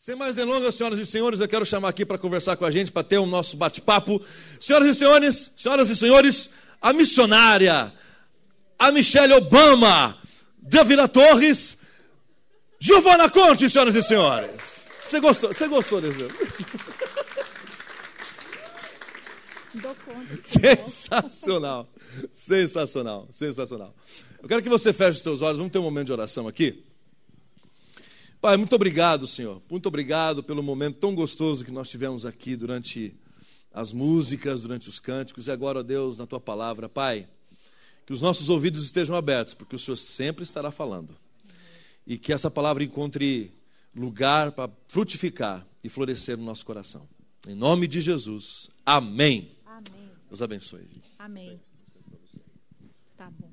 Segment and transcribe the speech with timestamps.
[0.00, 2.92] Sem mais delongas, senhoras e senhores, eu quero chamar aqui para conversar com a gente,
[2.92, 4.22] para ter o um nosso bate-papo.
[4.60, 7.92] Senhoras e senhores, senhoras e senhores, a missionária,
[8.78, 10.16] a Michelle Obama,
[10.56, 11.76] Davila Torres,
[12.78, 14.84] Giovana Conte, senhoras e senhores.
[15.04, 15.52] Você gostou?
[15.52, 16.18] Você gostou desse?
[19.74, 20.38] Dou conta.
[20.44, 21.88] Sensacional,
[22.32, 23.92] sensacional, sensacional.
[24.40, 26.84] Eu quero que você feche os seus olhos, vamos ter um momento de oração aqui.
[28.40, 29.60] Pai, muito obrigado, Senhor.
[29.68, 33.12] Muito obrigado pelo momento tão gostoso que nós tivemos aqui durante
[33.72, 37.28] as músicas, durante os cânticos e agora, ó Deus, na tua palavra, Pai,
[38.06, 41.16] que os nossos ouvidos estejam abertos, porque o Senhor sempre estará falando.
[42.06, 43.50] E que essa palavra encontre
[43.94, 47.08] lugar para frutificar e florescer no nosso coração.
[47.46, 48.70] Em nome de Jesus.
[48.86, 49.50] Amém.
[49.66, 50.10] Amém.
[50.28, 50.88] Deus abençoe.
[51.18, 51.60] Amém.
[53.16, 53.50] Tá bom.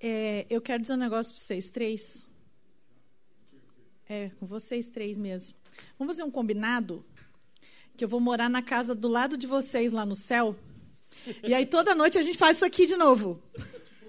[0.00, 2.26] É, eu quero dizer um negócio para vocês três.
[4.08, 5.56] É, com vocês três mesmo.
[5.98, 7.04] Vamos fazer um combinado?
[7.96, 10.54] Que eu vou morar na casa do lado de vocês lá no céu.
[11.42, 13.42] E aí toda noite a gente faz isso aqui de novo.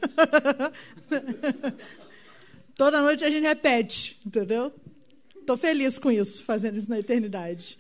[2.76, 4.74] toda noite a gente repete, entendeu?
[5.40, 7.78] Estou feliz com isso, fazendo isso na eternidade.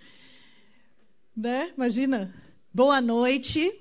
[1.35, 1.73] Né?
[1.75, 2.33] Imagina.
[2.73, 3.73] Boa noite.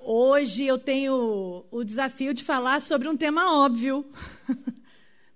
[0.00, 4.06] Hoje eu tenho o desafio de falar sobre um tema óbvio.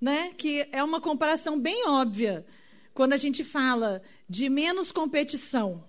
[0.00, 0.32] né?
[0.36, 2.46] que é uma comparação bem óbvia
[2.94, 5.84] quando a gente fala de menos competição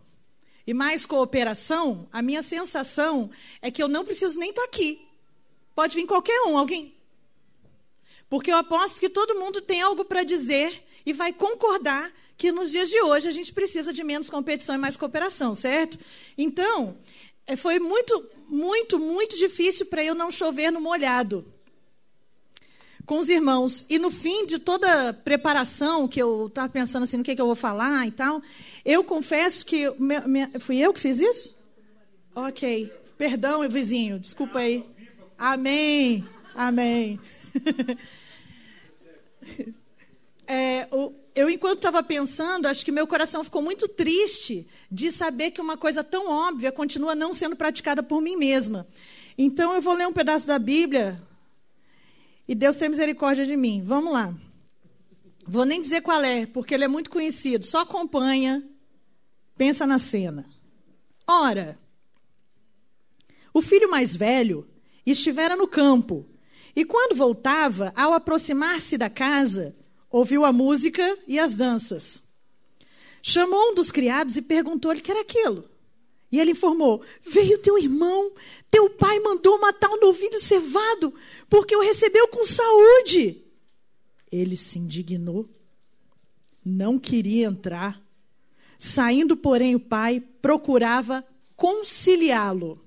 [0.67, 5.08] e mais cooperação, a minha sensação é que eu não preciso nem estar aqui.
[5.73, 6.94] Pode vir qualquer um, alguém.
[8.30, 12.71] Porque eu aposto que todo mundo tem algo para dizer e vai concordar que nos
[12.71, 15.97] dias de hoje a gente precisa de menos competição e mais cooperação, certo?
[16.38, 16.97] Então,
[17.47, 21.45] é, foi muito, muito, muito difícil para eu não chover no molhado
[23.08, 23.86] com os irmãos.
[23.89, 27.47] E no fim de toda preparação, que eu estava pensando assim, no que, que eu
[27.47, 28.41] vou falar e tal,
[28.86, 29.89] eu confesso que.
[29.97, 31.58] Minha, minha, fui eu que fiz isso?
[32.36, 32.94] Ok.
[33.17, 34.86] Perdão, vizinho, desculpa aí.
[35.39, 36.23] Amém.
[36.54, 37.20] Amém.
[40.45, 40.87] é,
[41.33, 45.77] eu, enquanto estava pensando, acho que meu coração ficou muito triste de saber que uma
[45.77, 48.86] coisa tão óbvia continua não sendo praticada por mim mesma.
[49.37, 51.21] Então, eu vou ler um pedaço da Bíblia,
[52.47, 53.83] e Deus tem misericórdia de mim.
[53.83, 54.33] Vamos lá.
[55.45, 57.65] Vou nem dizer qual é, porque ele é muito conhecido.
[57.65, 58.63] Só acompanha,
[59.55, 60.45] pensa na cena.
[61.27, 61.77] Ora,
[63.53, 64.67] o filho mais velho
[65.05, 66.25] estivera no campo,
[66.75, 69.75] e quando voltava, ao aproximar-se da casa,
[70.09, 72.21] ouviu a música e as danças.
[73.21, 75.67] Chamou um dos criados e perguntou-lhe o que era aquilo.
[76.31, 78.31] E ele informou: Veio teu irmão,
[78.69, 79.96] teu pai mandou matar um
[80.39, 81.14] cevado,
[81.49, 83.43] porque o recebeu com saúde.
[84.31, 85.49] Ele se indignou,
[86.64, 88.02] não queria entrar.
[88.77, 91.25] Saindo, porém, o pai procurava
[91.55, 92.80] conciliá-lo.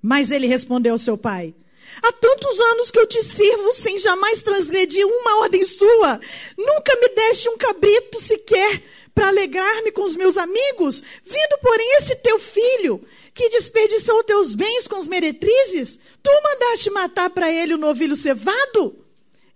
[0.00, 1.54] Mas ele respondeu ao seu pai:
[2.02, 6.20] Há tantos anos que eu te sirvo sem jamais transgredir uma ordem sua.
[6.56, 8.82] Nunca me deste um cabrito sequer
[9.14, 13.04] para alegrar-me com os meus amigos, vindo, porém, esse teu filho,
[13.34, 19.04] que desperdiçou teus bens com os meretrizes, tu mandaste matar para ele o novilho cevado?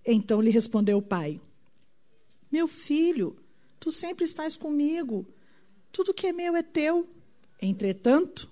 [0.04, 1.40] Então lhe respondeu o pai:
[2.50, 3.36] Meu filho,
[3.78, 5.26] tu sempre estás comigo,
[5.92, 7.08] tudo que é meu é teu.
[7.60, 8.48] Entretanto,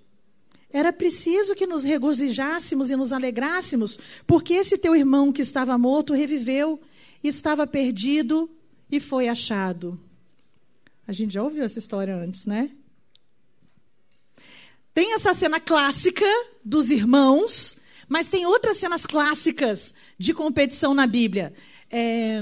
[0.72, 6.14] era preciso que nos regozijássemos e nos alegrássemos, porque esse teu irmão que estava morto
[6.14, 6.81] reviveu,
[7.22, 8.50] estava perdido
[8.91, 10.00] e foi achado.
[11.06, 12.70] A gente já ouviu essa história antes, né?
[14.94, 16.26] Tem essa cena clássica
[16.64, 17.76] dos irmãos,
[18.08, 21.52] mas tem outras cenas clássicas de competição na Bíblia.
[21.91, 22.41] É,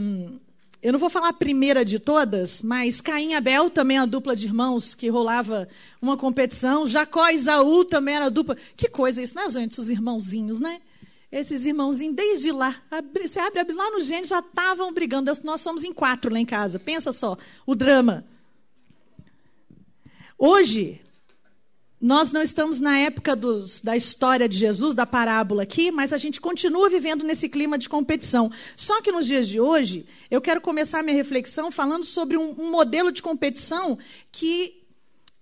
[0.80, 4.06] eu não vou falar a primeira de todas, mas Caim e Abel também é a
[4.06, 5.68] dupla de irmãos que rolava
[6.00, 6.86] uma competição.
[6.86, 8.56] Jacó e Isaú também era a dupla.
[8.76, 9.80] Que coisa isso, né, gente?
[9.80, 10.80] Os irmãozinhos, né?
[11.32, 12.80] Esses irmãozinhos, desde lá,
[13.12, 15.30] você abre, abre lá no Gênesis, já estavam brigando.
[15.42, 16.78] Nós somos em quatro lá em casa.
[16.78, 17.36] Pensa só,
[17.66, 18.24] o drama.
[20.38, 21.00] Hoje,
[22.00, 26.16] nós não estamos na época dos, da história de Jesus, da parábola aqui, mas a
[26.16, 28.50] gente continua vivendo nesse clima de competição.
[28.76, 32.70] Só que nos dias de hoje, eu quero começar minha reflexão falando sobre um, um
[32.70, 33.98] modelo de competição
[34.30, 34.84] que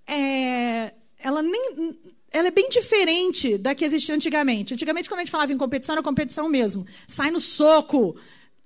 [0.07, 1.99] é, ela, nem,
[2.31, 4.73] ela é bem diferente da que existia antigamente.
[4.73, 6.87] Antigamente, quando a gente falava em competição, era competição mesmo.
[7.07, 8.17] Sai no soco,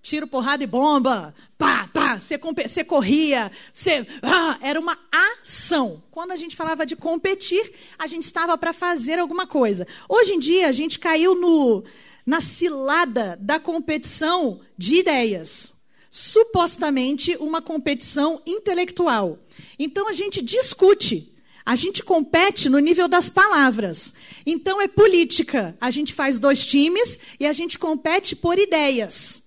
[0.02, 6.02] tiro, porrada e bomba, pá, pá, você, corria, você, ah, era uma ação.
[6.10, 9.86] Quando a gente falava de competir, a gente estava para fazer alguma coisa.
[10.08, 11.84] Hoje em dia, a gente caiu no,
[12.24, 15.74] na cilada da competição de ideias.
[16.10, 19.38] supostamente uma competição intelectual.
[19.78, 21.32] Então a gente discute,
[21.64, 24.12] a gente compete no nível das palavras.
[24.44, 25.76] Então é política.
[25.80, 29.42] A gente faz dois times e a gente compete por ideias.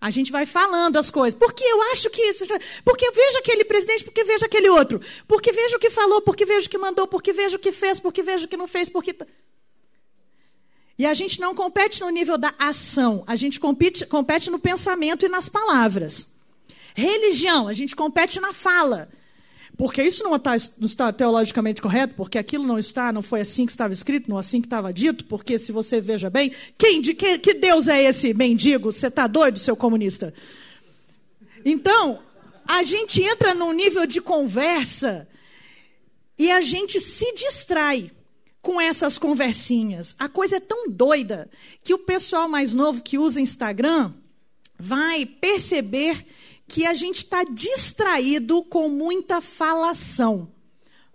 [0.00, 1.38] A gente vai falando as coisas.
[1.38, 2.22] Porque eu acho que.
[2.84, 5.00] Porque veja aquele presidente, porque veja aquele outro.
[5.26, 7.98] Porque veja o que falou, porque veja o que mandou, porque veja o que fez,
[7.98, 9.16] porque veja o que não fez, porque.
[10.98, 15.26] E a gente não compete no nível da ação, a gente compete, compete no pensamento
[15.26, 16.28] e nas palavras.
[16.94, 19.08] Religião, a gente compete na fala.
[19.76, 23.66] Porque isso não está, não está, teologicamente correto, porque aquilo não está, não foi assim
[23.66, 27.12] que estava escrito, não assim que estava dito, porque se você veja bem, quem, de,
[27.12, 28.90] que, que Deus é esse mendigo?
[28.90, 30.32] Você está doido, seu comunista?
[31.62, 32.20] Então,
[32.66, 35.28] a gente entra num nível de conversa
[36.38, 38.10] e a gente se distrai
[38.62, 40.14] com essas conversinhas.
[40.18, 41.50] A coisa é tão doida
[41.84, 44.12] que o pessoal mais novo que usa Instagram
[44.78, 46.26] vai perceber
[46.68, 50.52] que a gente está distraído com muita falação.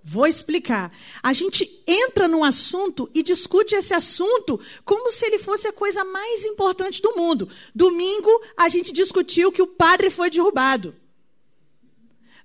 [0.03, 0.91] Vou explicar.
[1.21, 6.03] A gente entra num assunto e discute esse assunto como se ele fosse a coisa
[6.03, 7.47] mais importante do mundo.
[7.75, 10.95] Domingo, a gente discutiu que o padre foi derrubado.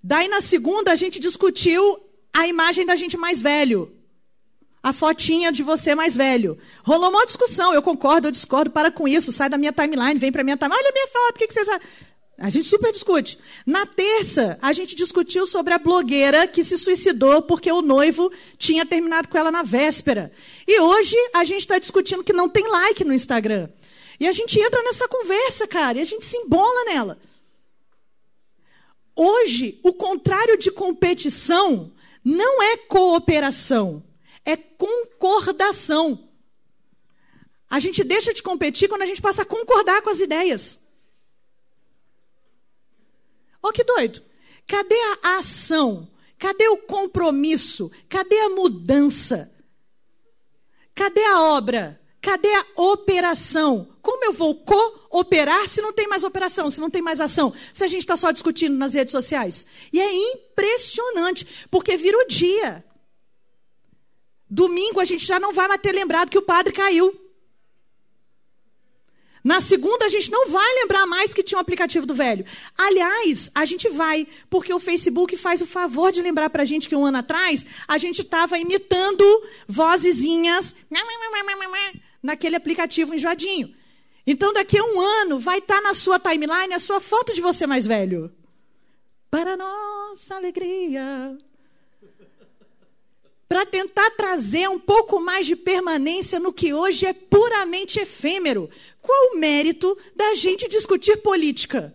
[0.03, 1.99] Daí, na segunda, a gente discutiu
[2.33, 3.97] a imagem da gente mais velho
[4.87, 6.57] a fotinha de você mais velho.
[6.85, 10.31] Rolou uma discussão, eu concordo, eu discordo, para com isso, sai da minha timeline, vem
[10.31, 11.69] para minha timeline, olha a minha foto, o que, que vocês...
[12.39, 13.39] A gente super discute.
[13.65, 18.85] Na terça, a gente discutiu sobre a blogueira que se suicidou porque o noivo tinha
[18.85, 20.31] terminado com ela na véspera.
[20.67, 23.71] E hoje a gente está discutindo que não tem like no Instagram.
[24.21, 27.19] E a gente entra nessa conversa, cara, e a gente se embola nela.
[29.15, 31.93] Hoje, o contrário de competição
[32.23, 34.03] não é cooperação
[34.47, 36.29] é concordação.
[37.69, 40.79] A gente deixa de competir quando a gente passa a concordar com as ideias.
[43.67, 44.23] Olha que doido.
[44.67, 46.09] Cadê a ação?
[46.39, 47.91] Cadê o compromisso?
[48.09, 49.53] Cadê a mudança?
[50.95, 52.01] Cadê a obra?
[52.21, 53.89] Cadê a operação?
[54.01, 57.53] Como eu vou cooperar se não tem mais operação, se não tem mais ação?
[57.73, 59.67] Se a gente está só discutindo nas redes sociais?
[59.93, 62.85] E é impressionante, porque vira o dia.
[64.49, 67.26] Domingo a gente já não vai mais ter lembrado que o padre caiu.
[69.47, 72.45] Na segunda a gente não vai lembrar mais que tinha um aplicativo do velho.
[72.77, 76.89] Aliás, a gente vai, porque o Facebook faz o favor de lembrar para a gente
[76.89, 79.25] que um ano atrás a gente estava imitando
[79.69, 80.75] vozezinhas
[82.21, 83.73] naquele aplicativo enjoadinho.
[84.27, 87.41] Então daqui a um ano vai estar tá na sua timeline a sua foto de
[87.41, 88.33] você mais velho.
[89.31, 91.39] Para nossa alegria
[93.49, 98.69] para tentar trazer um pouco mais de permanência no que hoje é puramente efêmero.
[99.01, 101.95] Qual o mérito da gente discutir política?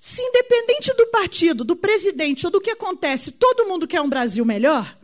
[0.00, 4.44] Se independente do partido, do presidente ou do que acontece, todo mundo quer um Brasil
[4.44, 4.96] melhor,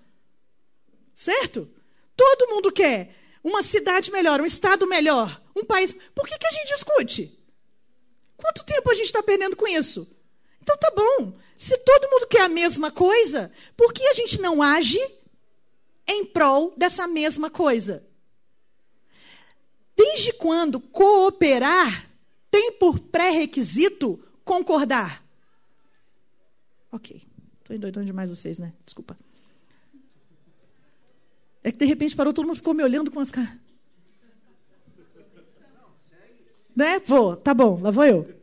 [1.14, 1.68] certo?
[2.16, 5.92] Todo mundo quer uma cidade melhor, um estado melhor, um país.
[6.14, 7.38] Por que, que a gente discute?
[8.36, 10.08] Quanto tempo a gente está perdendo com isso?
[10.62, 11.36] Então tá bom.
[11.62, 14.98] Se todo mundo quer a mesma coisa, por que a gente não age
[16.08, 18.04] em prol dessa mesma coisa?
[19.96, 22.10] Desde quando cooperar
[22.50, 25.24] tem por pré-requisito concordar?
[26.90, 27.22] Ok.
[27.60, 28.72] Estou endoidando demais vocês, né?
[28.84, 29.16] Desculpa.
[31.62, 33.56] É que de repente parou, todo mundo ficou me olhando com as caras.
[36.74, 36.98] Né?
[37.06, 38.41] Vou, tá bom, lá vou eu.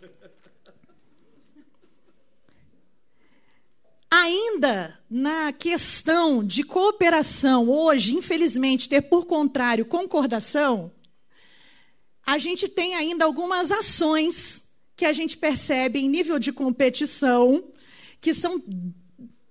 [4.30, 10.92] Ainda na questão de cooperação, hoje, infelizmente, ter por contrário concordação,
[12.24, 14.64] a gente tem ainda algumas ações
[14.96, 17.64] que a gente percebe em nível de competição
[18.22, 18.64] que são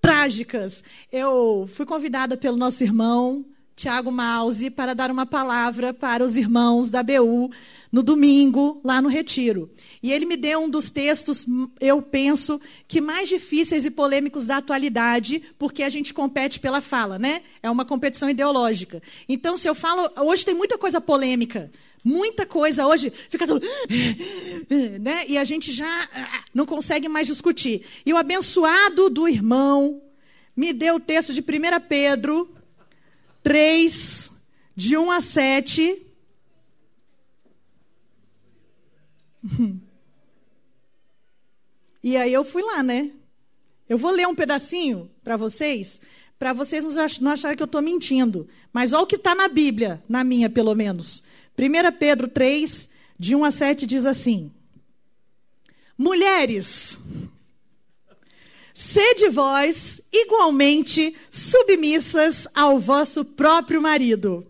[0.00, 0.84] trágicas.
[1.10, 3.44] Eu fui convidada pelo nosso irmão
[3.78, 7.48] Tiago Mause para dar uma palavra para os irmãos da BU
[7.92, 9.70] no domingo, lá no Retiro.
[10.02, 11.46] E ele me deu um dos textos,
[11.80, 17.20] eu penso, que mais difíceis e polêmicos da atualidade, porque a gente compete pela fala,
[17.20, 17.42] né?
[17.62, 19.00] É uma competição ideológica.
[19.28, 20.10] Então, se eu falo.
[20.26, 21.70] Hoje tem muita coisa polêmica.
[22.02, 23.64] Muita coisa hoje fica tudo.
[25.00, 25.24] Né?
[25.28, 26.08] E a gente já
[26.52, 27.82] não consegue mais discutir.
[28.04, 30.02] E o abençoado do irmão
[30.54, 31.44] me deu o texto de 1
[31.88, 32.57] Pedro
[33.42, 34.32] 3,
[34.74, 36.06] de 1 a 7
[42.02, 43.10] E aí eu fui lá, né?
[43.88, 46.00] Eu vou ler um pedacinho para vocês,
[46.38, 46.84] para vocês
[47.20, 48.48] não acharem que eu estou mentindo.
[48.72, 51.22] Mas olha o que está na Bíblia, na minha pelo menos.
[51.58, 54.52] 1 Pedro 3, de 1 a 7, diz assim:
[55.96, 56.98] Mulheres,
[58.78, 64.46] sede vós igualmente submissas ao vosso próprio marido,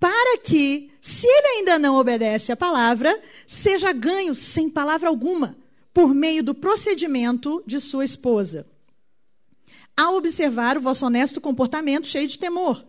[0.00, 3.14] para que, se ele ainda não obedece à palavra,
[3.46, 5.58] seja ganho sem palavra alguma,
[5.92, 8.66] por meio do procedimento de sua esposa,
[9.94, 12.82] ao observar o vosso honesto comportamento cheio de temor.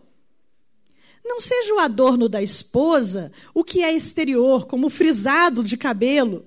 [1.22, 6.46] Não seja o adorno da esposa o que é exterior, como frisado de cabelo,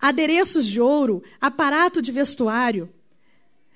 [0.00, 2.88] adereços de ouro, aparato de vestuário.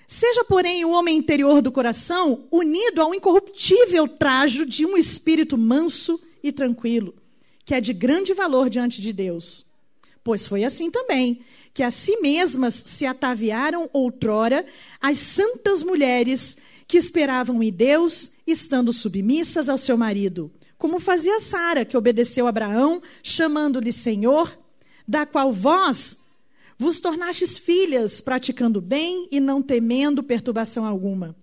[0.09, 6.21] Seja, porém, o homem interior do coração unido ao incorruptível trajo de um espírito manso
[6.43, 7.15] e tranquilo,
[7.65, 9.65] que é de grande valor diante de Deus.
[10.23, 11.41] Pois foi assim também
[11.75, 14.65] que a si mesmas se ataviaram outrora
[15.01, 21.85] as santas mulheres que esperavam em Deus, estando submissas ao seu marido, como fazia Sara,
[21.85, 24.57] que obedeceu a Abraão, chamando-lhe Senhor,
[25.07, 26.19] da qual vós
[26.79, 31.35] vos tornastes filhas, praticando bem e não temendo perturbação alguma.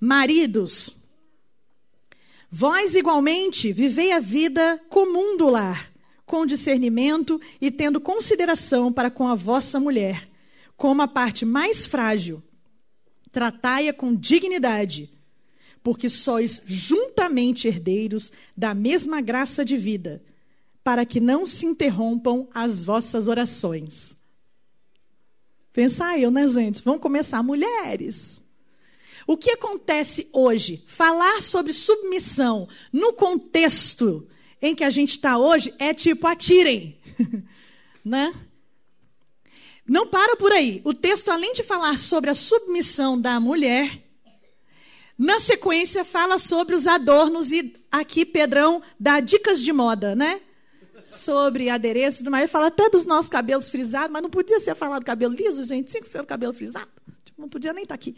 [0.00, 0.96] Maridos,
[2.50, 5.92] vós igualmente vivei a vida comum do lar,
[6.24, 10.28] com discernimento e tendo consideração para com a vossa mulher,
[10.76, 12.42] como a parte mais frágil.
[13.30, 15.10] Tratai-a com dignidade,
[15.82, 20.22] porque sois juntamente herdeiros da mesma graça de vida,
[20.82, 24.16] para que não se interrompam as vossas orações.
[25.76, 26.80] Pensar eu, né, gente?
[26.82, 27.42] Vamos começar.
[27.42, 28.42] Mulheres.
[29.26, 30.82] O que acontece hoje?
[30.86, 34.26] Falar sobre submissão no contexto
[34.62, 36.98] em que a gente está hoje é tipo atirem,
[38.02, 38.32] né?
[39.86, 40.80] Não para por aí.
[40.82, 44.02] O texto, além de falar sobre a submissão da mulher,
[45.18, 50.40] na sequência fala sobre os adornos e aqui Pedrão dá dicas de moda, né?
[51.06, 52.50] Sobre adereço e tudo mais.
[52.50, 55.88] Fala até dos nossos cabelos frisados, mas não podia ser falado cabelo liso, gente.
[55.88, 56.90] Tinha que ser o cabelo frisado.
[57.24, 58.16] Tipo, não podia nem estar tá aqui.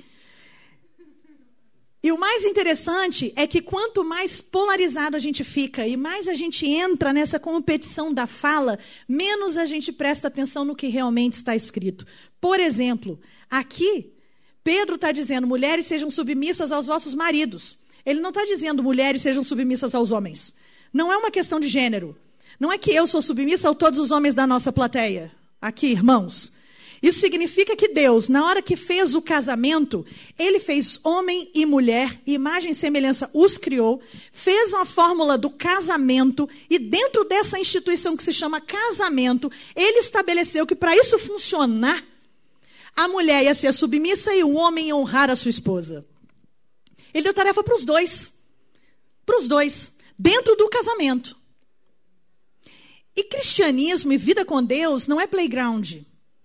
[2.02, 6.34] E o mais interessante é que quanto mais polarizado a gente fica e mais a
[6.34, 11.54] gente entra nessa competição da fala, menos a gente presta atenção no que realmente está
[11.54, 12.06] escrito.
[12.40, 14.14] Por exemplo, aqui,
[14.64, 17.78] Pedro está dizendo: mulheres sejam submissas aos vossos maridos.
[18.06, 20.54] Ele não está dizendo mulheres sejam submissas aos homens.
[20.90, 22.16] Não é uma questão de gênero.
[22.58, 25.30] Não é que eu sou submissa a todos os homens da nossa plateia.
[25.60, 26.52] Aqui, irmãos.
[27.00, 30.04] Isso significa que Deus, na hora que fez o casamento,
[30.36, 36.48] ele fez homem e mulher, imagem e semelhança os criou, fez uma fórmula do casamento
[36.68, 42.02] e dentro dessa instituição que se chama casamento, ele estabeleceu que para isso funcionar,
[42.96, 46.04] a mulher ia ser submissa e o homem ia honrar a sua esposa.
[47.14, 48.32] Ele deu tarefa para os dois.
[49.24, 51.37] Para os dois, dentro do casamento.
[53.18, 55.94] E cristianismo e vida com Deus não é playground.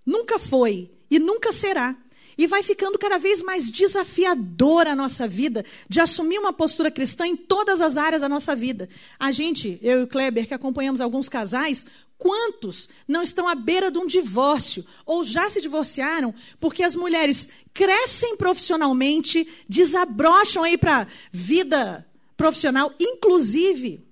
[0.04, 1.96] Nunca foi e nunca será.
[2.36, 7.28] E vai ficando cada vez mais desafiadora a nossa vida de assumir uma postura cristã
[7.28, 8.90] em todas as áreas da nossa vida.
[9.20, 11.86] A gente, eu e o Kleber, que acompanhamos alguns casais,
[12.18, 17.50] quantos não estão à beira de um divórcio ou já se divorciaram porque as mulheres
[17.72, 22.04] crescem profissionalmente, desabrocham aí para vida
[22.36, 24.03] profissional, inclusive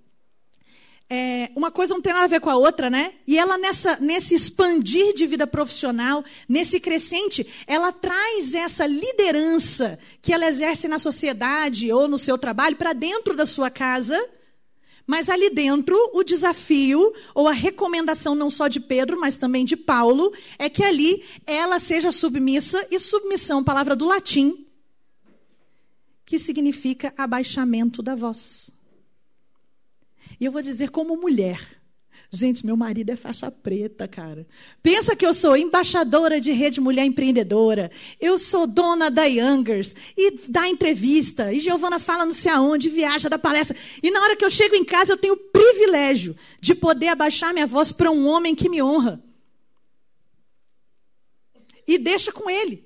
[1.14, 3.16] é, uma coisa não tem nada a ver com a outra, né?
[3.28, 10.32] E ela, nessa, nesse expandir de vida profissional, nesse crescente, ela traz essa liderança que
[10.32, 14.18] ela exerce na sociedade ou no seu trabalho para dentro da sua casa.
[15.06, 19.76] Mas ali dentro, o desafio, ou a recomendação não só de Pedro, mas também de
[19.76, 24.66] Paulo, é que ali ela seja submissa, e submissão, palavra do latim,
[26.26, 28.72] que significa abaixamento da voz.
[30.42, 31.80] E eu vou dizer como mulher.
[32.32, 34.48] Gente, meu marido é faixa preta, cara.
[34.82, 37.92] Pensa que eu sou embaixadora de rede mulher empreendedora.
[38.20, 41.54] Eu sou dona da Youngers e dá entrevista.
[41.54, 43.78] E Giovana fala não sei aonde, viaja, da palestra.
[44.02, 47.54] E na hora que eu chego em casa, eu tenho o privilégio de poder abaixar
[47.54, 49.24] minha voz para um homem que me honra.
[51.86, 52.84] E deixa com ele.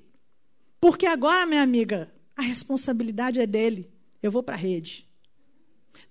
[0.78, 3.90] Porque agora, minha amiga, a responsabilidade é dele.
[4.22, 5.05] Eu vou para a rede.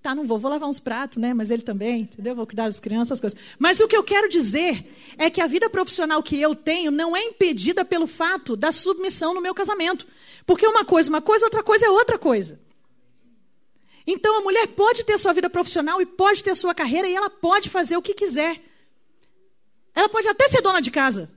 [0.05, 1.33] Tá, não vou, vou lavar uns pratos, né?
[1.33, 2.35] Mas ele também, entendeu?
[2.35, 3.39] Vou cuidar das crianças, as coisas.
[3.57, 4.85] Mas o que eu quero dizer
[5.17, 9.33] é que a vida profissional que eu tenho não é impedida pelo fato da submissão
[9.33, 10.05] no meu casamento.
[10.45, 12.61] Porque uma coisa, uma coisa, outra coisa é outra coisa.
[14.05, 17.31] Então a mulher pode ter sua vida profissional e pode ter sua carreira e ela
[17.31, 18.61] pode fazer o que quiser.
[19.95, 21.31] Ela pode até ser dona de casa.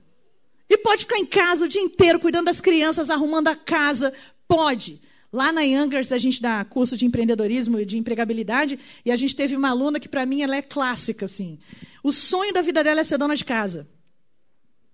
[0.69, 4.13] E pode ficar em casa o dia inteiro cuidando das crianças, arrumando a casa.
[4.47, 5.08] Pode.
[5.31, 9.35] Lá na Youngers, a gente dá curso de empreendedorismo e de empregabilidade, e a gente
[9.35, 11.59] teve uma aluna que, para mim, ela é clássica, assim.
[12.03, 13.87] O sonho da vida dela é ser dona de casa.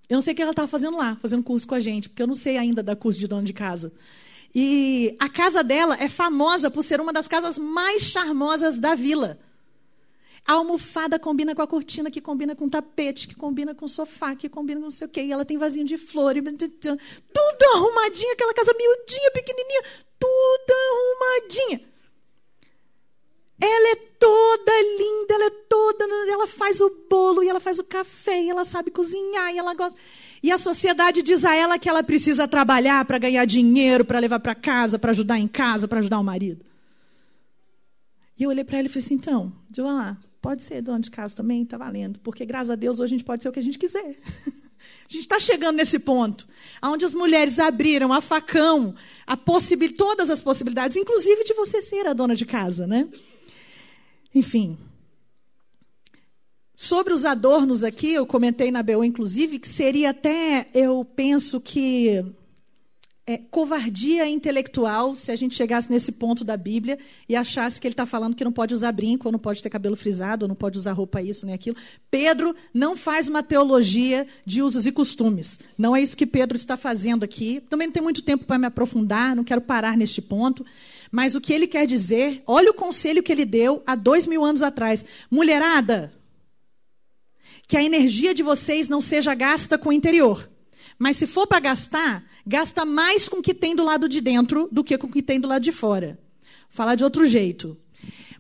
[0.10, 2.22] Eu não sei o que ela estava fazendo lá, fazendo curso com a gente, porque
[2.22, 3.94] eu não sei ainda da curso de dona de casa.
[4.54, 9.40] E a casa dela é famosa por ser uma das casas mais charmosas da vila.
[10.48, 13.90] A almofada combina com a cortina, que combina com o tapete, que combina com o
[13.90, 15.24] sofá, que combina com não sei o quê.
[15.24, 16.36] E ela tem vasinho de flor.
[16.36, 19.82] Tudo arrumadinho, aquela casa miudinha, pequenininha.
[20.20, 21.82] Tudo arrumadinha.
[23.60, 26.06] Ela é toda linda, ela é toda.
[26.30, 29.74] Ela faz o bolo, e ela faz o café, e ela sabe cozinhar, e ela
[29.74, 29.98] gosta.
[30.44, 34.40] E a sociedade diz a ela que ela precisa trabalhar para ganhar dinheiro, para levar
[34.40, 36.66] para casa, para ajudar em casa, para ajudar o marido.
[38.38, 41.36] E eu olhei para ela e falei assim: então, lá, Pode ser dona de casa
[41.36, 42.20] também, está valendo.
[42.20, 44.16] Porque, graças a Deus, hoje a gente pode ser o que a gente quiser.
[44.78, 46.48] A gente está chegando nesse ponto,
[46.84, 49.94] onde as mulheres abriram a facão, a possibil...
[49.96, 53.08] todas as possibilidades, inclusive de você ser a dona de casa, né?
[54.34, 54.78] Enfim.
[56.76, 62.26] Sobre os adornos aqui, eu comentei na BO, inclusive, que seria até, eu penso que
[63.28, 67.94] é, covardia intelectual se a gente chegasse nesse ponto da Bíblia e achasse que ele
[67.94, 70.56] está falando que não pode usar brinco, ou não pode ter cabelo frisado, ou não
[70.56, 71.76] pode usar roupa isso nem aquilo.
[72.12, 75.60] Pedro não faz uma teologia de usos e costumes.
[75.76, 77.62] Não é isso que Pedro está fazendo aqui.
[77.68, 80.64] Também não tem muito tempo para me aprofundar, não quero parar neste ponto.
[81.12, 84.46] Mas o que ele quer dizer, olha o conselho que ele deu há dois mil
[84.46, 85.04] anos atrás.
[85.32, 86.14] Mulherada,
[87.68, 90.48] que a energia de vocês não seja gasta com o interior.
[91.00, 94.70] Mas se for para gastar, gasta mais com o que tem do lado de dentro
[94.72, 96.20] do que com o que tem do lado de fora.
[96.44, 97.78] Vou falar de outro jeito.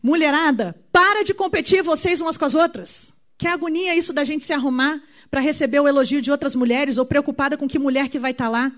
[0.02, 3.14] Mulherada, para de competir vocês umas com as outras.
[3.38, 7.06] Que agonia isso da gente se arrumar para receber o elogio de outras mulheres ou
[7.06, 8.72] preocupada com que mulher que vai estar tá lá.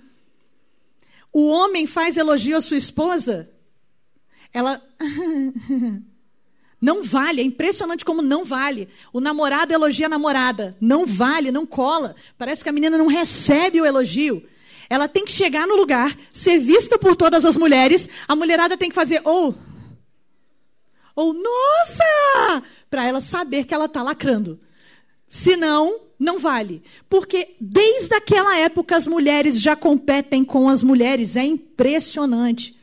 [1.31, 3.49] O homem faz elogio à sua esposa,
[4.53, 4.81] ela
[6.81, 8.87] não vale, é impressionante como não vale.
[9.11, 12.15] O namorado elogia a namorada, não vale, não cola.
[12.37, 14.43] Parece que a menina não recebe o elogio.
[14.89, 18.07] Ela tem que chegar no lugar, ser vista por todas as mulheres.
[18.27, 19.55] A mulherada tem que fazer ou.
[21.15, 22.63] Ou, nossa!
[22.89, 24.59] Para ela saber que ela está lacrando.
[25.27, 26.81] Senão, não vale.
[27.09, 31.35] Porque desde aquela época as mulheres já competem com as mulheres.
[31.35, 32.79] É impressionante.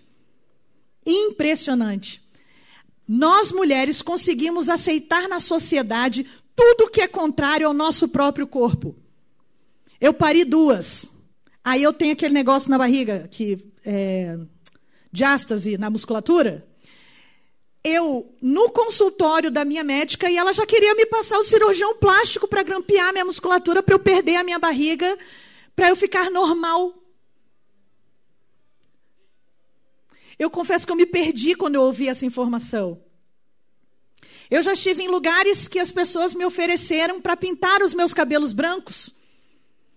[1.06, 2.22] Impressionante.
[3.06, 6.26] Nós mulheres conseguimos aceitar na sociedade
[6.56, 8.94] tudo que é contrário ao nosso próprio corpo.
[10.00, 11.13] Eu pari duas.
[11.64, 14.38] Aí eu tenho aquele negócio na barriga, que é,
[15.10, 16.66] diástase na musculatura.
[17.82, 22.46] Eu, no consultório da minha médica, e ela já queria me passar o cirurgião plástico
[22.46, 25.18] para grampear minha musculatura, para eu perder a minha barriga,
[25.74, 26.94] para eu ficar normal.
[30.38, 33.00] Eu confesso que eu me perdi quando eu ouvi essa informação.
[34.50, 38.52] Eu já estive em lugares que as pessoas me ofereceram para pintar os meus cabelos
[38.52, 39.14] brancos,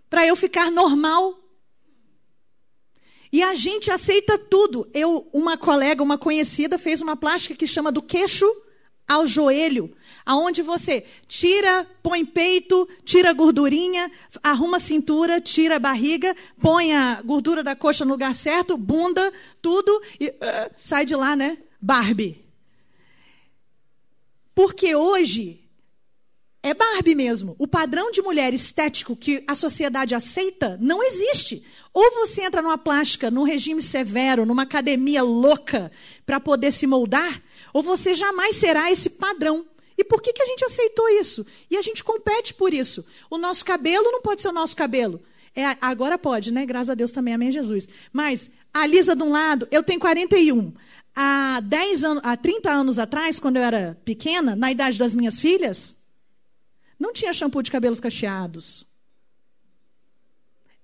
[0.09, 1.46] para eu ficar normal.
[3.31, 4.89] E a gente aceita tudo.
[4.93, 8.45] Eu, uma colega, uma conhecida, fez uma plástica que chama do queixo
[9.07, 14.11] ao joelho, aonde você tira, põe peito, tira gordurinha,
[14.43, 20.27] arruma cintura, tira barriga, põe a gordura da coxa no lugar certo, bunda, tudo e
[20.27, 20.33] uh,
[20.75, 21.57] sai de lá, né?
[21.81, 22.43] Barbie.
[24.53, 25.66] Porque hoje
[26.63, 27.55] é Barbie mesmo.
[27.57, 31.63] O padrão de mulher estético que a sociedade aceita não existe.
[31.93, 35.91] Ou você entra numa plástica, num regime severo, numa academia louca
[36.25, 37.41] para poder se moldar,
[37.73, 39.65] ou você jamais será esse padrão.
[39.97, 41.45] E por que, que a gente aceitou isso?
[41.71, 43.05] E a gente compete por isso.
[43.29, 45.21] O nosso cabelo não pode ser o nosso cabelo.
[45.55, 46.65] É, agora pode, né?
[46.67, 47.89] Graças a Deus também, amém, Jesus.
[48.13, 50.71] Mas a Lisa de um lado, eu tenho 41.
[51.15, 55.39] Há, 10 anos, há 30 anos atrás, quando eu era pequena, na idade das minhas
[55.39, 55.96] filhas,
[56.99, 58.85] não tinha shampoo de cabelos cacheados.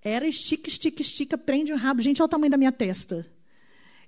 [0.01, 2.01] Era estica, estica, estica, prende o rabo.
[2.01, 3.25] Gente, olha o tamanho da minha testa.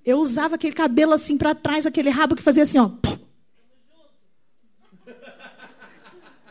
[0.06, 2.92] Eu usava aquele cabelo assim para trás, aquele rabo que fazia assim, ó.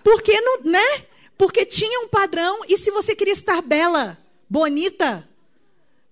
[0.02, 1.04] Porque não, né?
[1.36, 5.28] Porque tinha um padrão e se você queria estar bela, bonita,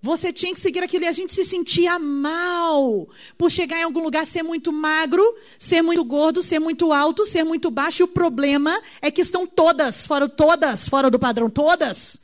[0.03, 4.01] você tinha que seguir aquilo e a gente se sentia mal por chegar em algum
[4.01, 5.23] lugar, ser muito magro,
[5.57, 8.01] ser muito gordo, ser muito alto, ser muito baixo.
[8.01, 12.19] E o problema é que estão todas, fora todas, fora do padrão, todas.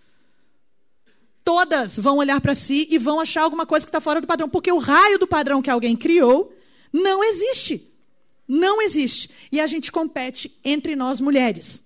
[1.42, 4.50] Todas vão olhar para si e vão achar alguma coisa que está fora do padrão,
[4.50, 6.54] porque o raio do padrão que alguém criou
[6.92, 7.90] não existe.
[8.46, 9.30] Não existe.
[9.54, 11.82] E a gente compete entre nós mulheres.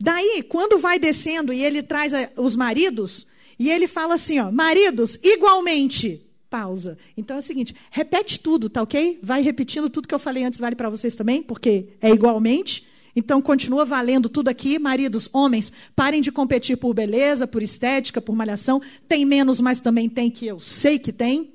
[0.00, 3.26] Daí, quando vai descendo e ele traz os maridos,
[3.58, 6.22] e ele fala assim, ó, maridos, igualmente.
[6.48, 6.96] Pausa.
[7.16, 9.18] Então é o seguinte, repete tudo, tá ok?
[9.22, 12.86] Vai repetindo tudo que eu falei antes, vale para vocês também, porque é igualmente.
[13.16, 18.36] Então continua valendo tudo aqui, maridos, homens, parem de competir por beleza, por estética, por
[18.36, 18.80] malhação.
[19.08, 21.54] Tem menos, mas também tem que eu sei que tem.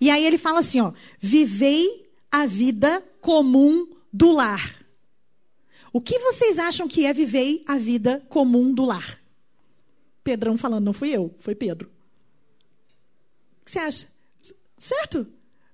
[0.00, 4.82] E aí ele fala assim, ó: "Vivei a vida comum do lar".
[5.92, 9.18] O que vocês acham que é viver a vida comum do lar?
[10.26, 11.88] Pedrão falando, não fui eu, foi Pedro.
[13.62, 14.08] O que você acha?
[14.76, 15.24] Certo?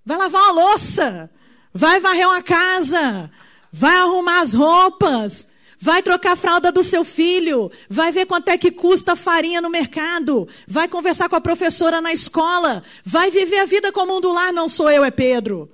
[0.05, 1.31] Vai lavar a louça,
[1.73, 3.31] vai varrer uma casa,
[3.73, 5.49] vai arrumar as roupas,
[5.81, 9.63] vai trocar a fralda do seu filho, vai ver quanto é que custa a farinha
[9.63, 14.35] no mercado, vai conversar com a professora na escola, vai viver a vida comum do
[14.35, 14.53] lar.
[14.53, 15.73] Não sou eu, é Pedro.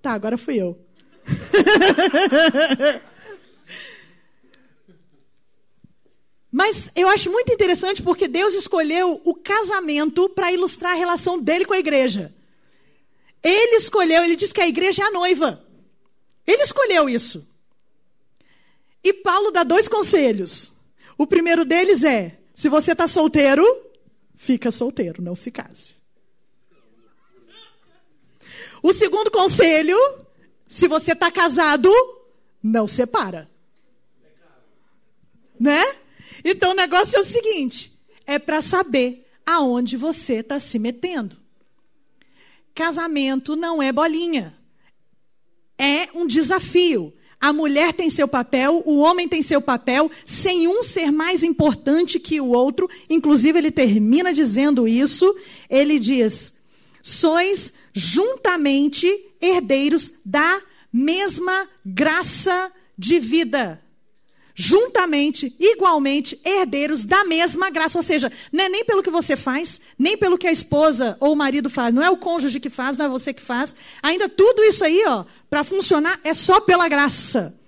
[0.00, 0.78] Tá, agora fui eu.
[6.52, 11.64] Mas eu acho muito interessante porque Deus escolheu o casamento para ilustrar a relação dele
[11.64, 12.34] com a igreja.
[13.42, 15.64] Ele escolheu, ele diz que a igreja é a noiva.
[16.46, 17.48] Ele escolheu isso.
[19.02, 20.72] E Paulo dá dois conselhos.
[21.16, 23.64] O primeiro deles é: se você está solteiro,
[24.36, 25.94] fica solteiro, não se case.
[28.82, 29.96] O segundo conselho,
[30.68, 31.90] se você está casado,
[32.62, 33.48] não separa.
[35.58, 36.01] Né?
[36.44, 37.92] Então o negócio é o seguinte:
[38.26, 41.36] é para saber aonde você está se metendo.
[42.74, 44.56] Casamento não é bolinha.
[45.78, 47.12] É um desafio.
[47.40, 52.20] A mulher tem seu papel, o homem tem seu papel, sem um ser mais importante
[52.20, 52.88] que o outro.
[53.10, 55.34] Inclusive, ele termina dizendo isso.
[55.68, 56.54] Ele diz:
[57.02, 59.08] sois juntamente
[59.40, 63.81] herdeiros da mesma graça de vida
[64.54, 67.98] juntamente, igualmente, herdeiros da mesma graça.
[67.98, 71.32] Ou seja, não é nem pelo que você faz, nem pelo que a esposa ou
[71.32, 73.74] o marido faz, não é o cônjuge que faz, não é você que faz.
[74.02, 77.58] Ainda tudo isso aí, ó, para funcionar é só pela graça.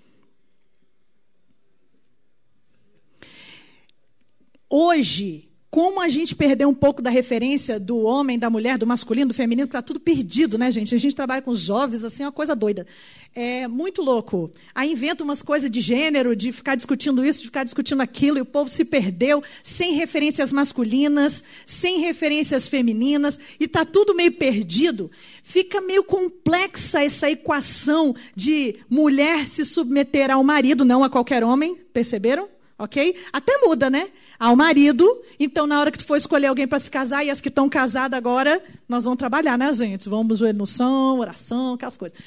[4.68, 9.26] Hoje, como a gente perdeu um pouco da referência do homem, da mulher, do masculino,
[9.30, 10.94] do feminino, que está tudo perdido, né, gente?
[10.94, 12.86] A gente trabalha com os jovens, assim, é uma coisa doida.
[13.34, 14.52] É muito louco.
[14.72, 18.40] Aí inventa umas coisas de gênero, de ficar discutindo isso, de ficar discutindo aquilo, e
[18.40, 25.10] o povo se perdeu, sem referências masculinas, sem referências femininas, e está tudo meio perdido.
[25.42, 31.76] Fica meio complexa essa equação de mulher se submeter ao marido, não a qualquer homem,
[31.92, 32.48] perceberam?
[32.78, 33.16] Ok?
[33.32, 34.06] Até muda, né?
[34.38, 35.22] Ao marido.
[35.38, 37.68] Então, na hora que tu for escolher alguém para se casar, e as que estão
[37.68, 40.08] casadas agora, nós vamos trabalhar, né, gente?
[40.08, 42.18] Vamos joelho no som, oração, aquelas coisas.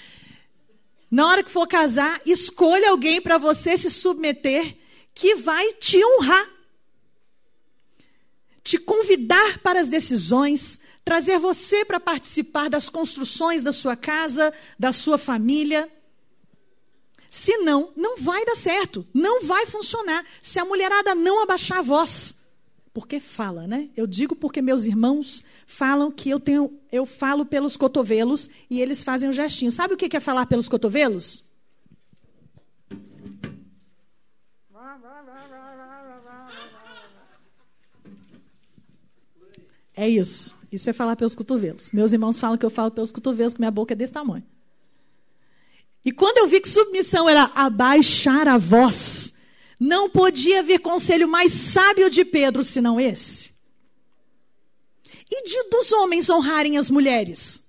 [1.10, 4.78] Na hora que for casar, escolha alguém para você se submeter
[5.14, 6.48] que vai te honrar.
[8.64, 14.92] Te convidar para as decisões, trazer você para participar das construções da sua casa, da
[14.92, 15.90] sua família.
[17.30, 20.26] Senão, não vai dar certo, não vai funcionar.
[20.42, 22.38] Se a mulherada não abaixar a voz.
[22.94, 23.90] Porque fala, né?
[23.96, 29.04] Eu digo porque meus irmãos falam que eu tenho, eu falo pelos cotovelos e eles
[29.04, 29.72] fazem um gestinho.
[29.72, 31.44] Sabe o que é falar pelos cotovelos?
[39.96, 40.56] É isso.
[40.72, 41.92] Isso é falar pelos cotovelos.
[41.92, 44.44] Meus irmãos falam que eu falo pelos cotovelos, que minha boca é desse tamanho.
[46.18, 49.36] Quando eu vi que submissão era abaixar a voz,
[49.80, 53.52] não podia haver conselho mais sábio de Pedro senão esse.
[55.30, 57.62] E de, dos homens honrarem as mulheres?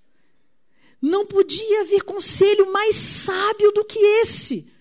[1.00, 4.72] Não podia haver conselho mais sábio do que esse.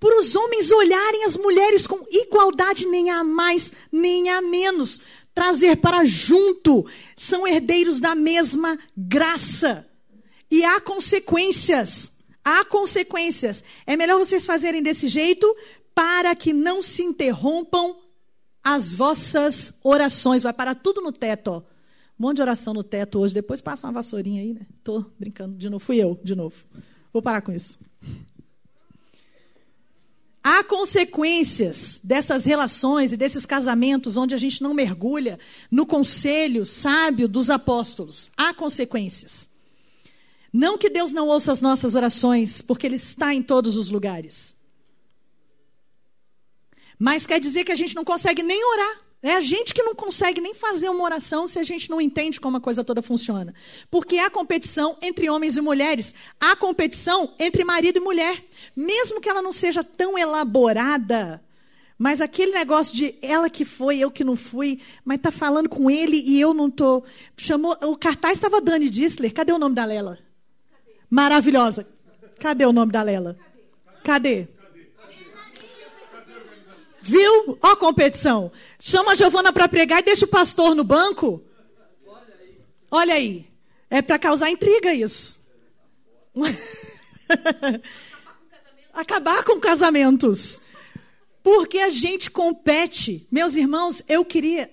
[0.00, 5.00] Por os homens olharem as mulheres com igualdade, nem a mais, nem a menos.
[5.32, 6.84] Trazer para junto,
[7.16, 9.88] são herdeiros da mesma graça.
[10.50, 12.18] E há consequências.
[12.50, 13.62] Há consequências.
[13.86, 15.46] É melhor vocês fazerem desse jeito
[15.94, 17.94] para que não se interrompam
[18.62, 20.42] as vossas orações.
[20.42, 21.58] Vai parar tudo no teto, ó.
[21.58, 23.32] Um monte de oração no teto hoje.
[23.32, 24.66] Depois passa uma vassourinha aí, né?
[24.82, 25.84] Tô brincando de novo.
[25.84, 26.56] Fui eu, de novo.
[27.12, 27.78] Vou parar com isso.
[30.42, 35.38] Há consequências dessas relações e desses casamentos onde a gente não mergulha
[35.70, 38.28] no conselho sábio dos apóstolos.
[38.36, 39.49] Há consequências.
[40.52, 44.56] Não que Deus não ouça as nossas orações, porque Ele está em todos os lugares.
[46.98, 49.00] Mas quer dizer que a gente não consegue nem orar.
[49.22, 52.40] É a gente que não consegue nem fazer uma oração se a gente não entende
[52.40, 53.54] como a coisa toda funciona.
[53.90, 56.14] Porque há competição entre homens e mulheres.
[56.40, 58.42] Há competição entre marido e mulher.
[58.74, 61.42] Mesmo que ela não seja tão elaborada.
[61.98, 65.90] Mas aquele negócio de ela que foi, eu que não fui, mas tá falando com
[65.90, 67.02] ele e eu não tô.
[67.36, 69.34] Chamou, o cartaz estava Dani Dissler.
[69.34, 70.18] Cadê o nome da Lela?
[71.10, 71.86] Maravilhosa.
[72.38, 73.36] Cadê o nome da Lela?
[74.04, 74.46] Cadê?
[77.02, 77.58] Viu?
[77.60, 78.52] Ó a competição.
[78.78, 81.42] Chama a Giovana para pregar e deixa o pastor no banco.
[82.90, 83.50] Olha aí.
[83.90, 85.40] É para causar intriga isso.
[88.94, 90.60] Acabar com casamentos.
[91.42, 93.26] Porque a gente compete.
[93.30, 94.70] Meus irmãos, eu queria.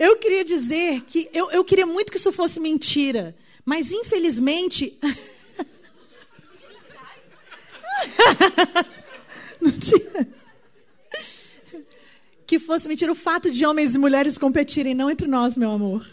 [0.00, 3.36] Eu queria dizer que eu, eu queria muito que isso fosse mentira.
[3.66, 4.98] Mas infelizmente.
[9.60, 10.26] Não tinha.
[12.46, 16.08] Que fosse mentira o fato de homens e mulheres competirem, não entre nós, meu amor.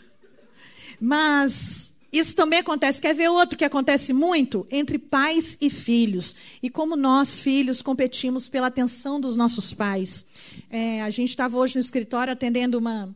[0.99, 3.01] Mas isso também acontece.
[3.01, 4.67] Quer ver outro que acontece muito?
[4.69, 6.35] Entre pais e filhos.
[6.61, 10.25] E como nós, filhos, competimos pela atenção dos nossos pais.
[10.69, 13.15] É, a gente estava hoje no escritório atendendo uma,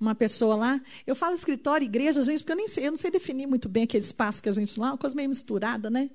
[0.00, 0.80] uma pessoa lá.
[1.06, 3.82] Eu falo escritório, igreja, gente, porque eu nem sei, eu não sei definir muito bem
[3.82, 6.08] aquele espaço que a gente lá, uma coisa meio misturada, né?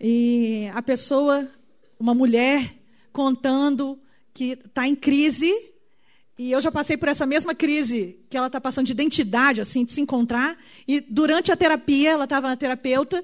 [0.00, 1.48] E a pessoa,
[1.98, 2.74] uma mulher,
[3.12, 3.98] contando
[4.32, 5.52] que está em crise
[6.40, 9.84] e eu já passei por essa mesma crise que ela está passando de identidade, assim,
[9.84, 10.56] de se encontrar.
[10.88, 13.22] E durante a terapia, ela estava na terapeuta.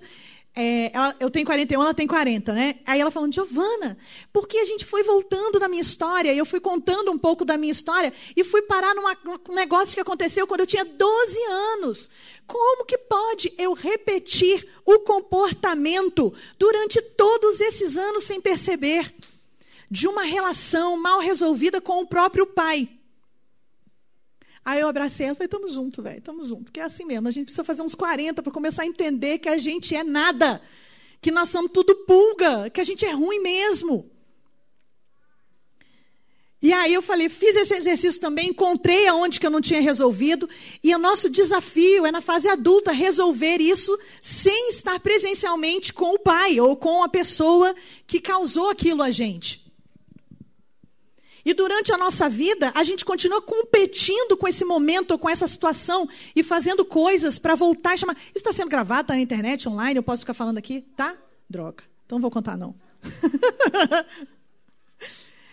[0.59, 2.77] É, ela, eu tenho 41, ela tem 40, né?
[2.87, 3.99] Aí ela falando, Giovana,
[4.33, 7.59] porque a gente foi voltando na minha história, e eu fui contando um pouco da
[7.59, 12.11] minha história, e fui parar num negócio que aconteceu quando eu tinha 12 anos.
[12.47, 19.15] Como que pode eu repetir o comportamento durante todos esses anos sem perceber?
[19.91, 22.89] De uma relação mal resolvida com o próprio pai.
[24.67, 26.65] Aí eu abracei ela e falei, tamo junto, velho, tamo junto.
[26.65, 29.49] Porque é assim mesmo, a gente precisa fazer uns 40 para começar a entender que
[29.49, 30.61] a gente é nada.
[31.21, 34.11] Que nós somos tudo pulga, que a gente é ruim mesmo.
[36.61, 40.49] E aí eu falei, fiz esse exercício também, encontrei aonde que eu não tinha resolvido,
[40.83, 46.19] e o nosso desafio é na fase adulta resolver isso sem estar presencialmente com o
[46.19, 47.73] pai ou com a pessoa
[48.05, 49.66] que causou aquilo a gente.
[51.47, 56.09] E durante a nossa vida, a gente continua competindo com esse momento, com essa situação
[56.35, 58.17] e fazendo coisas para voltar e chamar.
[58.17, 60.81] Isso está sendo gravado, está na internet, online, eu posso ficar falando aqui?
[60.97, 61.17] Tá?
[61.49, 61.85] Droga.
[62.05, 62.75] Então não vou contar, não.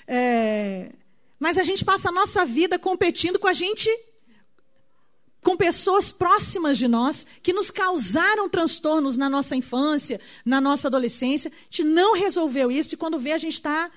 [0.08, 0.94] é...
[1.40, 3.88] Mas a gente passa a nossa vida competindo com a gente
[5.44, 11.52] com pessoas próximas de nós que nos causaram transtornos na nossa infância, na nossa adolescência.
[11.54, 13.92] A gente não resolveu isso e quando vê a gente está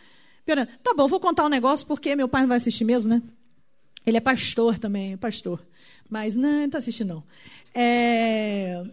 [0.46, 0.70] Piorando.
[0.82, 3.20] Tá bom, vou contar um negócio porque meu pai não vai assistir mesmo, né?
[4.06, 5.60] Ele é pastor também, é pastor.
[6.08, 7.24] Mas não, não está assistindo, não.
[7.74, 8.84] É...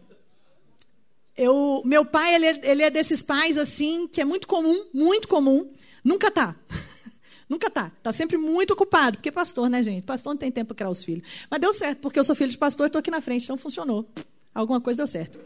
[1.37, 5.27] Eu, meu pai, ele é, ele é desses pais, assim, que é muito comum, muito
[5.27, 5.71] comum.
[6.03, 6.55] Nunca tá.
[7.47, 7.91] Nunca tá.
[8.01, 9.17] Tá sempre muito ocupado.
[9.17, 10.03] Porque pastor, né, gente?
[10.03, 11.27] Pastor não tem tempo para criar os filhos.
[11.49, 13.57] Mas deu certo, porque eu sou filho de pastor e estou aqui na frente, então
[13.57, 14.07] funcionou.
[14.53, 15.37] Alguma coisa deu certo.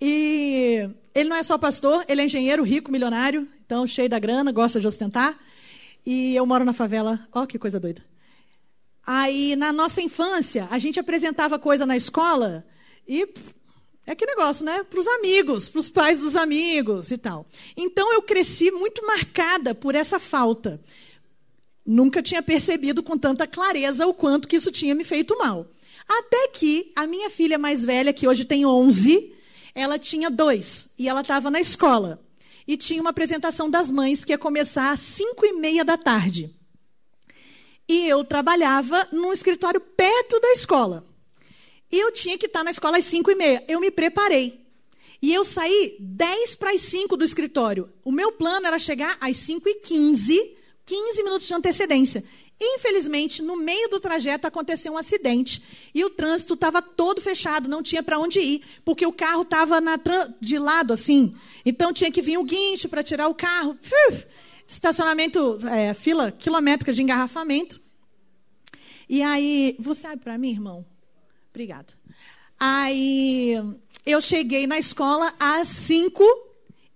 [0.00, 4.50] E ele não é só pastor, ele é engenheiro, rico, milionário, então cheio da grana,
[4.50, 5.38] gosta de ostentar.
[6.06, 7.26] E eu moro na favela.
[7.32, 8.02] Ó, oh, que coisa doida.
[9.06, 12.64] Aí, na nossa infância, a gente apresentava coisa na escola
[13.06, 13.54] e pff,
[14.06, 14.82] é que negócio, né?
[14.82, 17.46] Para os amigos, para os pais dos amigos e tal.
[17.76, 20.80] Então, eu cresci muito marcada por essa falta.
[21.84, 25.66] Nunca tinha percebido com tanta clareza o quanto que isso tinha me feito mal.
[26.08, 29.32] Até que a minha filha mais velha, que hoje tem 11,
[29.74, 32.22] ela tinha dois e ela estava na escola.
[32.66, 36.54] E tinha uma apresentação das mães que ia começar às cinco e meia da tarde.
[37.88, 41.04] E eu trabalhava num escritório perto da escola.
[41.90, 43.64] E eu tinha que estar na escola às cinco e meia.
[43.66, 44.60] Eu me preparei.
[45.20, 47.92] E eu saí dez para as cinco do escritório.
[48.04, 50.56] O meu plano era chegar às cinco e quinze,
[50.86, 52.24] 15 minutos de antecedência.
[52.60, 55.62] Infelizmente, no meio do trajeto aconteceu um acidente
[55.94, 59.80] e o trânsito estava todo fechado, não tinha para onde ir, porque o carro estava
[60.40, 61.34] de lado assim.
[61.64, 63.78] Então tinha que vir o guincho para tirar o carro.
[64.10, 64.26] Uf,
[64.68, 67.80] estacionamento, é, fila quilométrica de engarrafamento.
[69.08, 70.84] E aí, você abre para mim, irmão?
[71.50, 71.94] Obrigada.
[72.58, 73.54] Aí
[74.04, 76.22] eu cheguei na escola às 5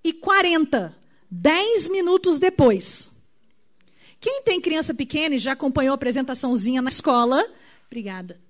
[0.05, 0.94] e 40
[1.31, 3.13] 10 minutos depois.
[4.24, 7.46] Quem tem criança pequena e já acompanhou a apresentaçãozinha na escola,
[7.84, 8.40] obrigada.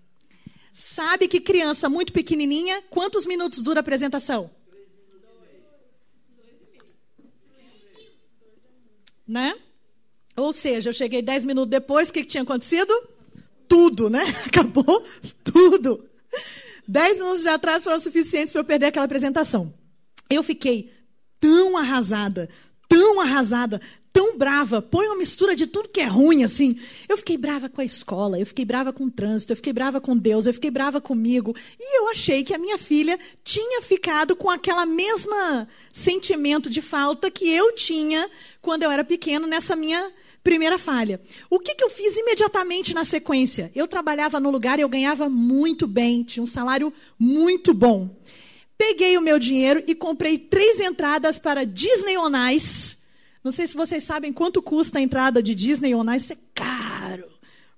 [0.73, 4.49] Sabe que criança muito pequenininha, quantos minutos dura a apresentação?
[9.27, 9.57] Né?
[10.37, 12.93] Ou seja, eu cheguei dez minutos depois, o que, que tinha acontecido?
[13.67, 14.23] Tudo, né?
[14.47, 15.05] Acabou
[15.43, 16.09] tudo.
[16.87, 19.75] Dez minutos de atraso foram suficientes para eu perder aquela apresentação.
[20.31, 20.93] Eu fiquei
[21.41, 22.49] tão arrasada,
[22.89, 23.81] tão arrasada,
[24.13, 26.79] tão brava, põe uma mistura de tudo que é ruim, assim.
[27.09, 30.01] Eu fiquei brava com a escola, eu fiquei brava com o trânsito, eu fiquei brava
[30.01, 31.55] com Deus, eu fiquei brava comigo.
[31.81, 37.31] E eu achei que a minha filha tinha ficado com aquela mesma sentimento de falta
[37.31, 38.31] que eu tinha
[38.63, 40.13] quando eu era pequeno nessa minha
[40.45, 41.21] primeira falha.
[41.51, 43.73] O que, que eu fiz imediatamente na sequência?
[43.75, 48.15] Eu trabalhava no lugar e eu ganhava muito bem, tinha um salário muito bom.
[48.77, 53.05] Peguei o meu dinheiro e comprei três entradas para Disney On Ice
[53.45, 56.33] não sei se vocês sabem quanto custa a entrada de Disney on Ice.
[56.33, 57.27] É caro.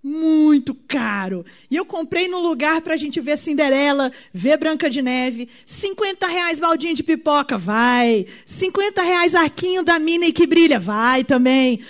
[0.00, 1.44] Muito caro.
[1.68, 5.48] E eu comprei no lugar para a gente ver Cinderela, ver Branca de Neve.
[5.66, 8.28] 50 reais baldinho de pipoca, vai.
[8.46, 11.80] 50 reais arquinho da Minnie que brilha, vai também.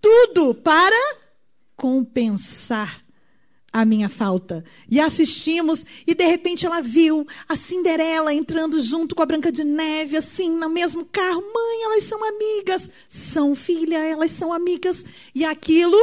[0.00, 1.16] Tudo para
[1.76, 3.03] compensar
[3.74, 4.64] a minha falta.
[4.88, 9.64] E assistimos, e de repente ela viu a Cinderela entrando junto com a Branca de
[9.64, 11.42] Neve, assim, no mesmo carro.
[11.42, 12.88] Mãe, elas são amigas.
[13.08, 15.04] São, filha, elas são amigas.
[15.34, 15.98] E aquilo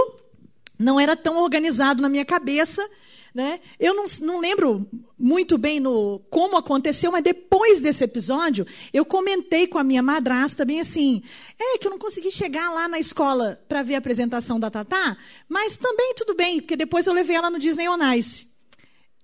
[0.77, 2.85] não era tão organizado na minha cabeça
[3.33, 3.61] né?
[3.79, 9.67] Eu não, não lembro muito bem no, como aconteceu, mas depois desse episódio, eu comentei
[9.67, 11.23] com a minha madrasta bem assim:
[11.57, 15.17] é que eu não consegui chegar lá na escola para ver a apresentação da Tatá,
[15.47, 18.47] mas também tudo bem, porque depois eu levei ela no Disney On Ice.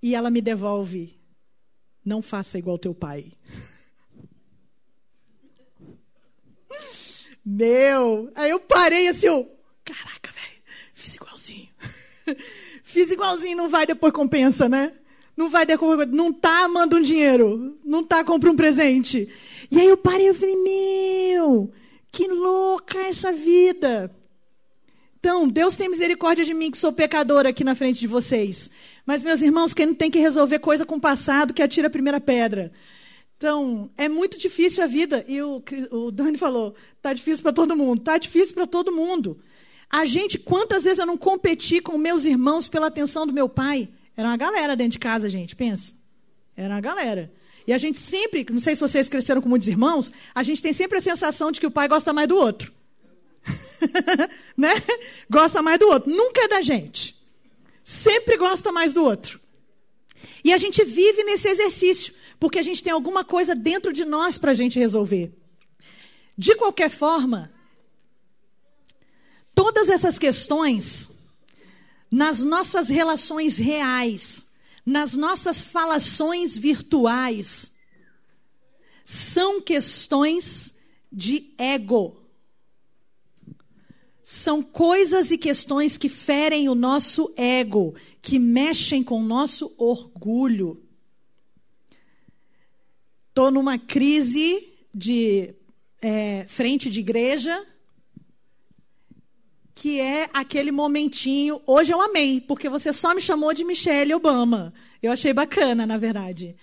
[0.02, 1.20] E ela me devolve:
[2.04, 3.32] não faça igual teu pai.
[7.44, 8.30] Meu!
[8.34, 9.50] Aí eu parei assim, eu,
[9.84, 11.68] caraca, velho, fiz igualzinho.
[12.88, 14.92] Fiz igualzinho, não vai depois compensa, né?
[15.36, 17.78] Não vai depois, não tá, manda um dinheiro.
[17.84, 19.28] Não tá, compra um presente.
[19.70, 21.70] E aí eu parei e falei, meu,
[22.10, 24.10] que louca essa vida.
[25.20, 28.70] Então, Deus tem misericórdia de mim, que sou pecadora aqui na frente de vocês.
[29.04, 31.90] Mas, meus irmãos, quem não tem que resolver coisa com o passado, que atira a
[31.90, 32.72] primeira pedra.
[33.36, 35.26] Então, é muito difícil a vida.
[35.28, 38.00] E o, o Dani falou, tá difícil para todo mundo.
[38.00, 39.38] Tá difícil para todo mundo.
[39.90, 43.88] A gente, quantas vezes eu não competi com meus irmãos pela atenção do meu pai?
[44.16, 45.92] Era uma galera dentro de casa, gente, pensa.
[46.56, 47.32] Era uma galera.
[47.66, 50.72] E a gente sempre, não sei se vocês cresceram com muitos irmãos, a gente tem
[50.72, 52.72] sempre a sensação de que o pai gosta mais do outro.
[54.56, 54.74] né?
[55.30, 56.10] Gosta mais do outro.
[56.10, 57.16] Nunca é da gente.
[57.84, 59.40] Sempre gosta mais do outro.
[60.44, 64.36] E a gente vive nesse exercício, porque a gente tem alguma coisa dentro de nós
[64.36, 65.32] para a gente resolver.
[66.36, 67.50] De qualquer forma,
[69.58, 71.10] todas essas questões,
[72.08, 74.46] nas nossas relações reais,
[74.86, 77.72] nas nossas falações virtuais,
[79.04, 80.76] são questões
[81.10, 82.22] de ego.
[84.22, 90.80] São coisas e questões que ferem o nosso ego, que mexem com o nosso orgulho.
[93.30, 95.52] Estou numa crise de
[96.00, 97.66] é, frente de igreja
[99.80, 101.62] que é aquele momentinho.
[101.64, 104.74] Hoje eu amei, porque você só me chamou de Michelle Obama.
[105.00, 106.56] Eu achei bacana, na verdade.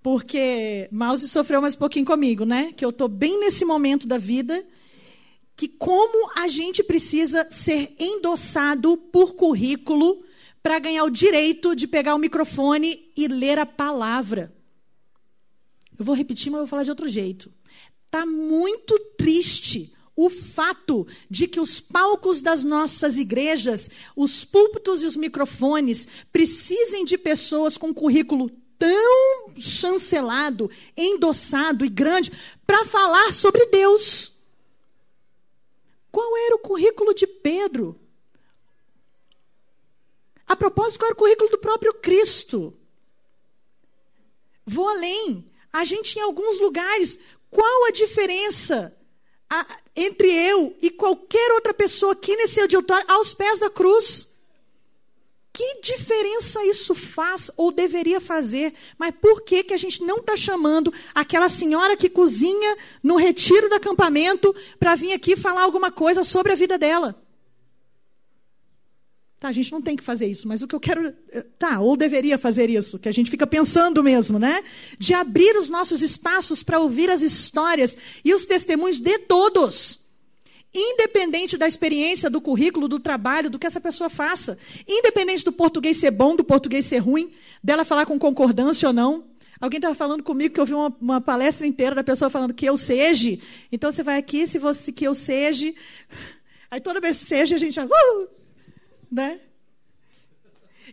[0.00, 2.72] Porque Mouse sofreu mais um pouquinho comigo, né?
[2.76, 4.64] Que eu estou bem nesse momento da vida
[5.56, 10.24] que como a gente precisa ser endossado por currículo
[10.62, 14.54] para ganhar o direito de pegar o microfone e ler a palavra.
[15.98, 17.52] Eu vou repetir, mas eu vou falar de outro jeito.
[18.10, 25.06] Tá muito triste o fato de que os palcos das nossas igrejas, os púlpitos e
[25.06, 32.32] os microfones precisem de pessoas com currículo tão chancelado, endossado e grande
[32.66, 34.32] para falar sobre Deus.
[36.10, 37.98] Qual era o currículo de Pedro?
[40.46, 42.76] A propósito, qual era o currículo do próprio Cristo?
[44.64, 45.50] Vou além.
[45.72, 47.18] A gente, em alguns lugares,
[47.50, 48.96] qual a diferença
[49.48, 54.32] a, entre eu e qualquer outra pessoa aqui nesse auditório aos pés da cruz.
[55.52, 58.74] Que diferença isso faz ou deveria fazer?
[58.98, 63.68] Mas por que, que a gente não está chamando aquela senhora que cozinha no retiro
[63.68, 67.23] do acampamento para vir aqui falar alguma coisa sobre a vida dela?
[69.44, 71.12] Tá, a gente não tem que fazer isso, mas o que eu quero.
[71.30, 74.64] Eh, tá, ou deveria fazer isso, que a gente fica pensando mesmo, né?
[74.98, 80.00] De abrir os nossos espaços para ouvir as histórias e os testemunhos de todos.
[80.74, 84.56] Independente da experiência, do currículo, do trabalho, do que essa pessoa faça.
[84.88, 87.30] Independente do português ser bom, do português ser ruim,
[87.62, 89.26] dela falar com concordância ou não.
[89.60, 92.64] Alguém estava falando comigo que eu vi uma, uma, palestra inteira da pessoa falando que
[92.64, 93.38] eu seja.
[93.70, 95.70] Então você vai aqui, se você que eu seja.
[96.70, 97.78] Aí toda vez seja, a gente.
[97.78, 98.43] Uh,
[99.10, 99.40] né?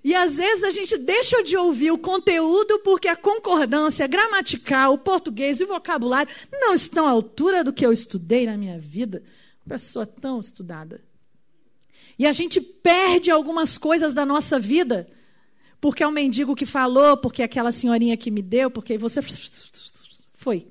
[0.03, 4.97] E às vezes a gente deixa de ouvir o conteúdo porque a concordância gramatical, o
[4.97, 9.21] português e o vocabulário não estão à altura do que eu estudei na minha vida.
[9.67, 11.03] Pessoa tão estudada.
[12.17, 15.07] E a gente perde algumas coisas da nossa vida
[15.81, 19.19] porque é o mendigo que falou, porque é aquela senhorinha que me deu, porque você
[20.33, 20.67] foi.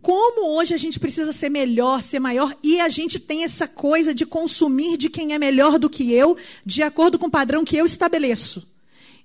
[0.00, 4.14] Como hoje a gente precisa ser melhor, ser maior, e a gente tem essa coisa
[4.14, 7.76] de consumir de quem é melhor do que eu, de acordo com o padrão que
[7.76, 8.66] eu estabeleço.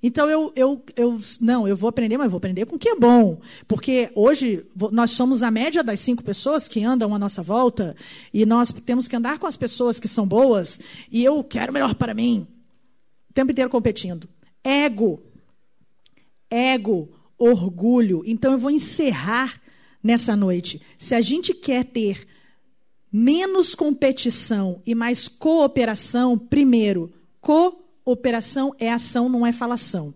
[0.01, 2.95] Então eu, eu, eu não, eu vou aprender, mas vou aprender com o que é
[2.95, 3.39] bom.
[3.65, 7.95] Porque hoje nós somos a média das cinco pessoas que andam à nossa volta,
[8.34, 11.95] e nós temos que andar com as pessoas que são boas, e eu quero melhor
[11.95, 12.45] para mim.
[13.30, 14.28] O tempo inteiro competindo.
[14.61, 15.24] Ego.
[16.49, 18.24] Ego, orgulho.
[18.26, 19.62] Então eu vou encerrar
[20.03, 20.81] nessa noite.
[20.97, 22.27] Se a gente quer ter
[23.11, 30.13] menos competição e mais cooperação, primeiro, cooperação é ação, não é falação.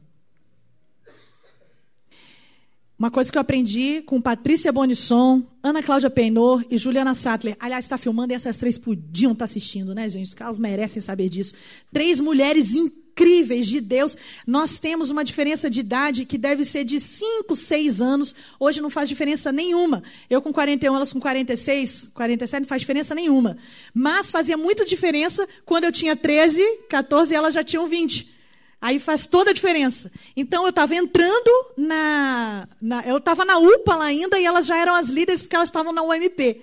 [2.99, 7.55] Uma coisa que eu aprendi com Patrícia Bonisson, Ana Cláudia Peinor e Juliana Sattler.
[7.59, 10.35] Aliás, está filmando e essas três podiam estar tá assistindo, né, gente?
[10.39, 11.53] Elas merecem saber disso.
[11.93, 14.15] Três mulheres incríveis incríveis de Deus.
[14.45, 18.35] Nós temos uma diferença de idade que deve ser de 5, 6 anos.
[18.59, 20.03] Hoje não faz diferença nenhuma.
[20.29, 23.57] Eu com 41, elas com 46, 47, não faz diferença nenhuma.
[23.93, 28.37] Mas fazia muito diferença quando eu tinha 13, 14 e elas já tinham 20.
[28.79, 30.11] Aí faz toda a diferença.
[30.35, 34.77] Então eu estava entrando na, na eu estava na UPA lá ainda e elas já
[34.77, 36.61] eram as líderes porque elas estavam na UMP.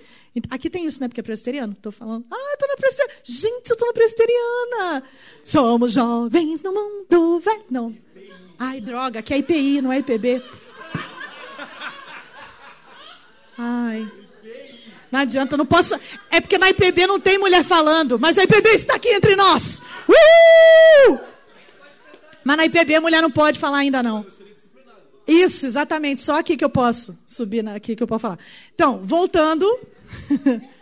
[0.49, 1.07] Aqui tem isso, né?
[1.07, 1.73] Porque é presbiteriano.
[1.73, 2.25] Estou falando.
[2.29, 3.21] Ah, na presbiteriana.
[3.23, 5.03] Gente, eu estou na presbiteriana.
[5.43, 7.63] Somos jovens no mundo velho.
[7.69, 7.95] Não.
[8.59, 10.43] Ai, droga, que é IPI, não é IPB.
[13.57, 14.11] Ai.
[15.11, 15.95] Não adianta, não posso.
[16.29, 19.81] É porque na IPB não tem mulher falando, mas a IPB está aqui entre nós.
[20.09, 21.19] Uh!
[22.43, 24.25] Mas na IPB a mulher não pode falar ainda não.
[25.27, 26.21] Isso, exatamente.
[26.21, 28.39] Só aqui que eu posso subir, aqui que eu posso falar.
[28.73, 29.65] Então, voltando.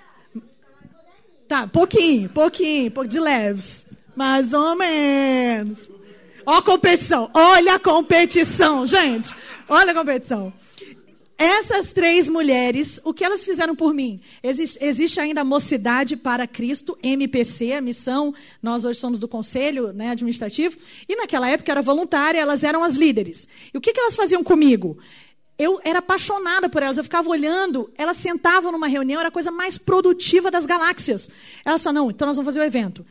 [1.54, 3.86] tá, pouquinho, pouquinho, de leves.
[4.16, 5.89] Mais ou menos.
[6.45, 9.30] Ó a competição, olha a competição, gente.
[9.70, 10.51] Olha a competição.
[11.38, 14.20] Essas três mulheres, o que elas fizeram por mim?
[14.41, 18.34] Existe, existe, ainda a Mocidade para Cristo, MPC, a missão.
[18.62, 20.78] Nós hoje somos do conselho né, administrativo.
[21.08, 23.47] E naquela época era voluntária, elas eram as líderes.
[23.74, 24.97] E o que, que elas faziam comigo?
[25.58, 29.51] Eu era apaixonada por elas, eu ficava olhando, elas sentavam numa reunião, era a coisa
[29.51, 31.30] mais produtiva das galáxias.
[31.64, 33.06] Elas falaram, não, então nós vamos fazer o evento.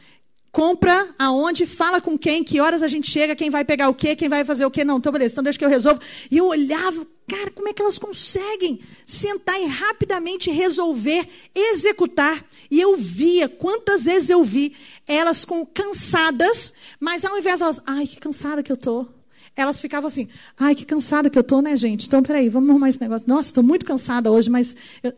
[0.51, 4.15] Compra aonde, fala com quem, que horas a gente chega, quem vai pegar o quê,
[4.15, 4.85] quem vai fazer o quê.
[4.85, 6.01] Não, então beleza, então deixa que eu resolvo.
[6.31, 12.45] E eu olhava, cara, como é que elas conseguem sentar e rapidamente resolver, executar.
[12.71, 14.77] E eu via, quantas vezes eu vi
[15.07, 19.09] elas com cansadas, mas ao invés de elas, ai, que cansada que eu tô
[19.55, 20.29] elas ficavam assim,
[20.59, 22.07] ai, que cansada que eu estou, né, gente?
[22.07, 23.29] Então, peraí, vamos arrumar esse negócio.
[23.29, 24.77] Nossa, estou muito cansada hoje, mas...
[25.03, 25.13] Eu...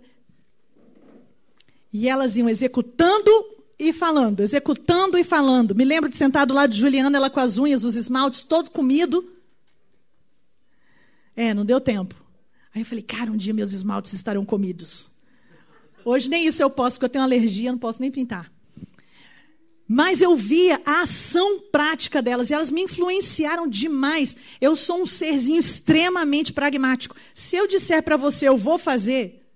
[1.92, 3.30] E elas iam executando
[3.78, 5.74] e falando, executando e falando.
[5.74, 8.70] Me lembro de sentar do lado de Juliana, ela com as unhas, os esmaltes, todo
[8.70, 9.24] comido.
[11.36, 12.14] É, não deu tempo.
[12.74, 15.08] Aí eu falei, cara, um dia meus esmaltes estarão comidos.
[16.04, 18.52] Hoje nem isso eu posso, porque eu tenho alergia, não posso nem pintar.
[19.86, 24.34] Mas eu via a ação prática delas e elas me influenciaram demais.
[24.60, 27.16] Eu sou um serzinho extremamente pragmático.
[27.34, 29.46] Se eu disser para você, eu vou fazer,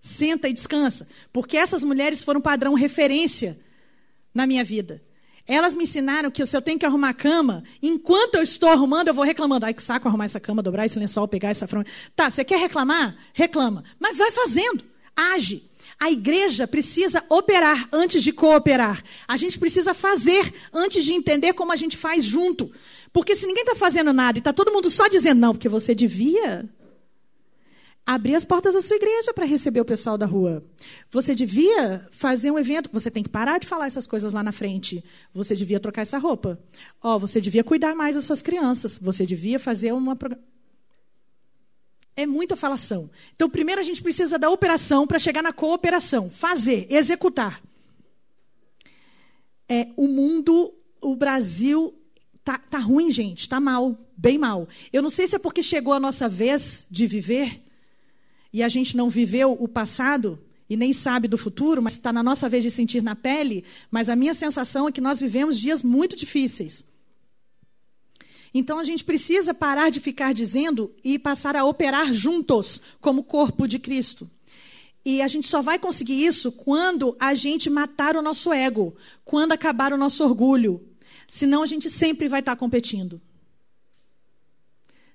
[0.00, 1.08] senta e descansa.
[1.32, 3.58] Porque essas mulheres foram padrão referência
[4.32, 5.02] na minha vida.
[5.48, 9.08] Elas me ensinaram que se eu tenho que arrumar a cama, enquanto eu estou arrumando,
[9.08, 9.66] eu vou reclamando.
[9.66, 11.86] Ai, que saco arrumar essa cama, dobrar esse lençol, pegar essa franja.
[12.14, 13.16] Tá, você quer reclamar?
[13.32, 13.84] Reclama.
[13.98, 14.84] Mas vai fazendo.
[15.14, 15.65] Age.
[15.98, 19.02] A igreja precisa operar antes de cooperar.
[19.26, 22.70] A gente precisa fazer antes de entender como a gente faz junto.
[23.12, 25.94] Porque se ninguém está fazendo nada e está todo mundo só dizendo não, porque você
[25.94, 26.68] devia
[28.06, 30.62] abrir as portas da sua igreja para receber o pessoal da rua.
[31.10, 32.88] Você devia fazer um evento.
[32.92, 35.02] Você tem que parar de falar essas coisas lá na frente.
[35.34, 36.58] Você devia trocar essa roupa.
[37.02, 38.96] Ó, oh, você devia cuidar mais das suas crianças.
[38.98, 40.16] Você devia fazer uma
[42.16, 43.10] é muita falação.
[43.34, 46.30] Então, primeiro a gente precisa da operação para chegar na cooperação.
[46.30, 47.62] Fazer, executar.
[49.68, 51.94] É, o mundo, o Brasil,
[52.42, 53.46] tá, tá ruim, gente.
[53.48, 54.66] Tá mal, bem mal.
[54.92, 57.62] Eu não sei se é porque chegou a nossa vez de viver
[58.52, 62.22] e a gente não viveu o passado e nem sabe do futuro, mas está na
[62.22, 63.62] nossa vez de sentir na pele.
[63.90, 66.84] Mas a minha sensação é que nós vivemos dias muito difíceis.
[68.58, 73.68] Então a gente precisa parar de ficar dizendo e passar a operar juntos como corpo
[73.68, 74.30] de Cristo.
[75.04, 78.96] E a gente só vai conseguir isso quando a gente matar o nosso ego,
[79.26, 80.82] quando acabar o nosso orgulho.
[81.28, 83.20] senão a gente sempre vai estar competindo.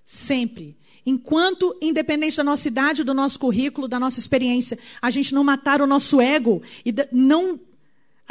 [0.05, 0.77] Sempre.
[1.03, 5.81] Enquanto, independente da nossa idade, do nosso currículo, da nossa experiência, a gente não matar
[5.81, 7.59] o nosso ego e não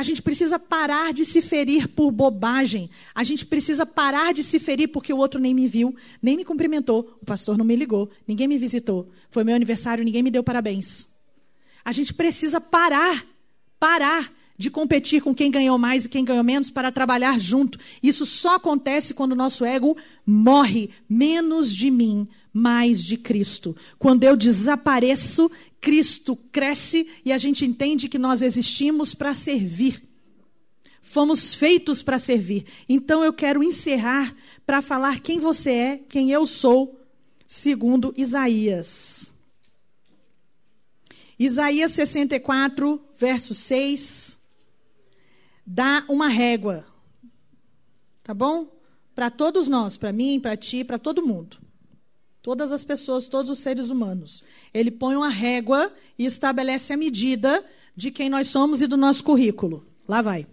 [0.01, 2.89] a gente precisa parar de se ferir por bobagem.
[3.15, 6.45] A gente precisa parar de se ferir porque o outro nem me viu, nem me
[6.45, 9.11] cumprimentou, o pastor não me ligou, ninguém me visitou.
[9.31, 11.07] Foi meu aniversário, ninguém me deu parabéns.
[11.85, 13.27] A gente precisa parar,
[13.79, 17.79] parar de competir com quem ganhou mais e quem ganhou menos para trabalhar junto.
[18.03, 20.89] Isso só acontece quando o nosso ego morre.
[21.11, 23.77] Menos de mim, mais de Cristo.
[23.99, 30.03] Quando eu desapareço, Cristo cresce e a gente entende que nós existimos para servir.
[31.01, 32.65] Fomos feitos para servir.
[32.89, 34.35] Então eu quero encerrar
[34.67, 37.01] para falar quem você é, quem eu sou,
[37.49, 39.27] segundo Isaías.
[41.39, 44.39] Isaías 64, verso 6,
[45.67, 46.85] dá uma régua.
[48.23, 48.71] Tá bom?
[49.15, 51.57] Para todos nós, para mim, para ti, para todo mundo.
[52.43, 54.43] Todas as pessoas, todos os seres humanos.
[54.73, 57.65] Ele põe uma régua e estabelece a medida
[57.95, 59.87] de quem nós somos e do nosso currículo.
[60.09, 60.47] Lá vai.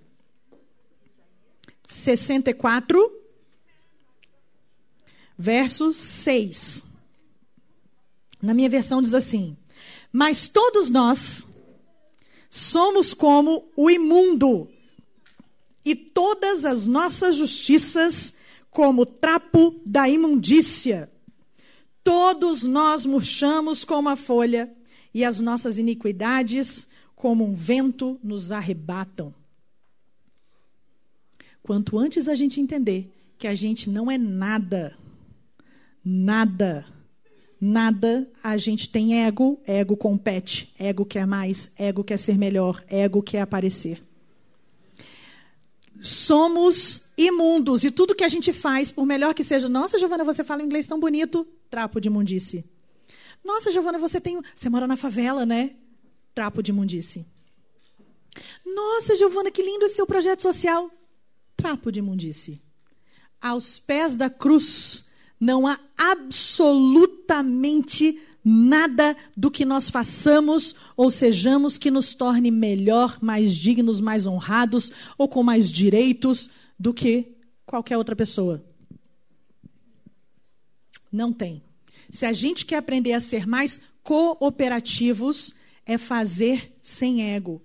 [1.87, 3.11] 64,
[5.37, 6.85] verso 6.
[8.41, 9.55] Na minha versão diz assim:
[10.11, 11.47] Mas todos nós
[12.49, 14.69] somos como o imundo,
[15.85, 18.33] e todas as nossas justiças
[18.69, 21.09] como trapo da imundícia.
[22.07, 24.73] Todos nós murchamos como a folha,
[25.13, 29.33] e as nossas iniquidades, como um vento, nos arrebatam.
[31.61, 34.97] Quanto antes a gente entender que a gente não é nada,
[36.01, 36.85] nada,
[37.59, 43.21] nada, a gente tem ego, ego compete, ego quer mais, ego quer ser melhor, ego
[43.21, 44.01] quer aparecer
[46.01, 50.43] somos imundos e tudo que a gente faz, por melhor que seja, nossa, Giovana, você
[50.43, 52.63] fala inglês tão bonito, trapo de imundice.
[53.43, 55.75] Nossa, Giovana, você tem, você mora na favela, né?
[56.35, 57.25] Trapo de imundice.
[58.65, 60.91] Nossa, Giovana, que lindo esse seu projeto social.
[61.55, 62.61] Trapo de imundice.
[63.41, 65.05] Aos pés da cruz
[65.39, 73.53] não há absolutamente nada do que nós façamos ou sejamos que nos torne melhor, mais
[73.53, 77.35] dignos, mais honrados ou com mais direitos do que
[77.65, 78.63] qualquer outra pessoa.
[81.11, 81.61] Não tem.
[82.09, 85.53] Se a gente quer aprender a ser mais cooperativos,
[85.85, 87.61] é fazer sem ego,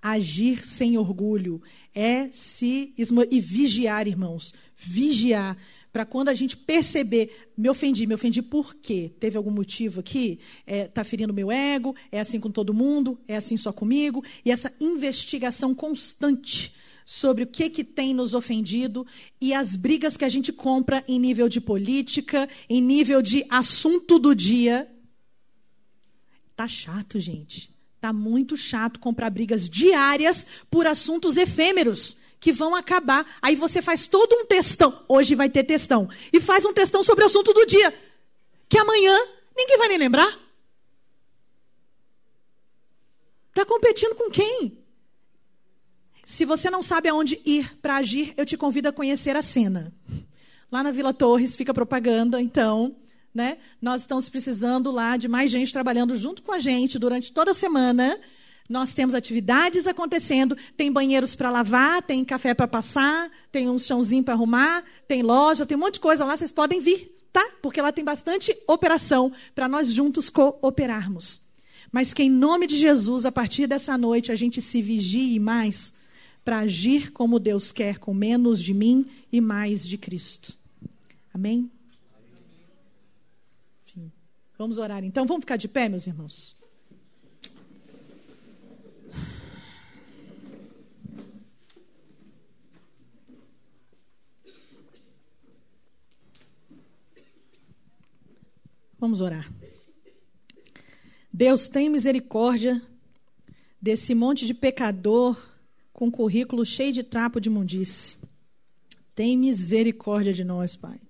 [0.00, 1.60] agir sem orgulho,
[1.94, 2.94] é se
[3.30, 5.58] e vigiar, irmãos, vigiar
[5.96, 9.10] para quando a gente perceber, me ofendi, me ofendi por quê?
[9.18, 10.38] Teve algum motivo aqui?
[10.66, 11.96] Está é, tá ferindo meu ego?
[12.12, 13.18] É assim com todo mundo?
[13.26, 14.22] É assim só comigo?
[14.44, 19.06] E essa investigação constante sobre o que, que tem nos ofendido
[19.40, 24.18] e as brigas que a gente compra em nível de política, em nível de assunto
[24.18, 24.86] do dia.
[26.54, 27.74] Tá chato, gente.
[27.98, 33.26] Tá muito chato comprar brigas diárias por assuntos efêmeros que vão acabar.
[33.40, 35.04] Aí você faz todo um textão.
[35.08, 36.08] Hoje vai ter textão.
[36.32, 37.94] E faz um textão sobre o assunto do dia.
[38.68, 39.16] Que amanhã
[39.56, 40.38] ninguém vai nem lembrar.
[43.48, 44.78] Está competindo com quem?
[46.24, 49.94] Se você não sabe aonde ir para agir, eu te convido a conhecer a cena.
[50.70, 52.96] Lá na Vila Torres fica propaganda, então,
[53.32, 53.58] né?
[53.80, 57.54] Nós estamos precisando lá de mais gente trabalhando junto com a gente durante toda a
[57.54, 58.18] semana
[58.68, 64.24] nós temos atividades acontecendo, tem banheiros para lavar, tem café para passar, tem um chãozinho
[64.24, 67.44] para arrumar, tem loja, tem um monte de coisa lá, vocês podem vir, tá?
[67.62, 71.42] Porque lá tem bastante operação para nós juntos cooperarmos.
[71.92, 75.94] Mas que em nome de Jesus, a partir dessa noite, a gente se vigie mais
[76.44, 80.56] para agir como Deus quer, com menos de mim e mais de Cristo.
[81.32, 81.70] Amém?
[83.84, 84.12] Enfim,
[84.58, 85.26] vamos orar então.
[85.26, 86.56] Vamos ficar de pé, meus irmãos?
[99.06, 99.48] Vamos orar.
[101.32, 102.82] Deus, tem misericórdia
[103.80, 105.40] desse monte de pecador
[105.92, 108.16] com currículo cheio de trapo de mundice.
[109.14, 111.00] Tem misericórdia de nós, Pai.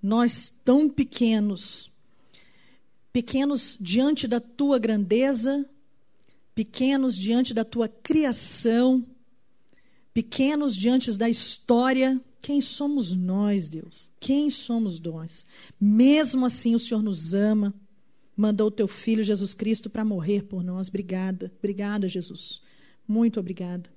[0.00, 1.90] Nós tão pequenos,
[3.12, 5.68] pequenos diante da tua grandeza,
[6.54, 9.04] pequenos diante da tua criação,
[10.12, 14.10] pequenos diante da história, quem somos nós, Deus?
[14.18, 15.46] Quem somos nós?
[15.80, 17.74] Mesmo assim, o Senhor nos ama,
[18.36, 20.88] mandou o teu filho Jesus Cristo para morrer por nós.
[20.88, 22.60] Obrigada, obrigada, Jesus.
[23.06, 23.88] Muito obrigada.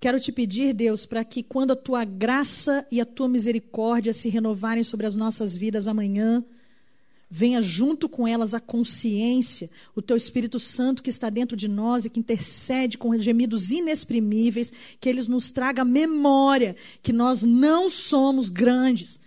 [0.00, 4.28] Quero te pedir, Deus, para que quando a tua graça e a tua misericórdia se
[4.28, 6.44] renovarem sobre as nossas vidas amanhã,
[7.30, 12.04] venha junto com elas a consciência, o teu Espírito Santo que está dentro de nós
[12.04, 18.48] e que intercede com gemidos inexprimíveis, que eles nos traga memória que nós não somos
[18.48, 19.20] grandes.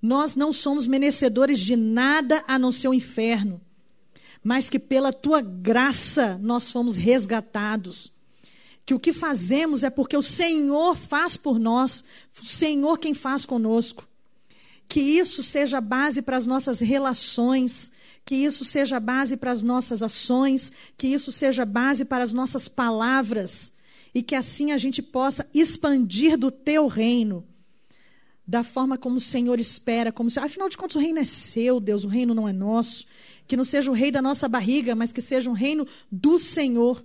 [0.00, 3.60] Nós não somos merecedores de nada a não ser o inferno,
[4.44, 8.12] mas que pela tua graça nós fomos resgatados.
[8.84, 12.04] Que o que fazemos é porque o Senhor faz por nós,
[12.40, 14.06] o Senhor quem faz conosco
[14.88, 17.90] que isso seja base para as nossas relações,
[18.24, 22.68] que isso seja base para as nossas ações, que isso seja base para as nossas
[22.68, 23.72] palavras,
[24.14, 27.46] e que assim a gente possa expandir do teu reino,
[28.46, 31.80] da forma como o Senhor espera, como se, afinal de contas o reino é seu,
[31.80, 33.06] Deus, o reino não é nosso,
[33.46, 37.04] que não seja o rei da nossa barriga, mas que seja um reino do Senhor,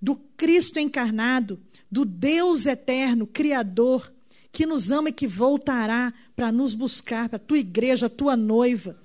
[0.00, 4.12] do Cristo encarnado, do Deus eterno, criador,
[4.52, 8.36] que nos ama e que voltará para nos buscar, para a tua igreja, a tua
[8.36, 9.00] noiva.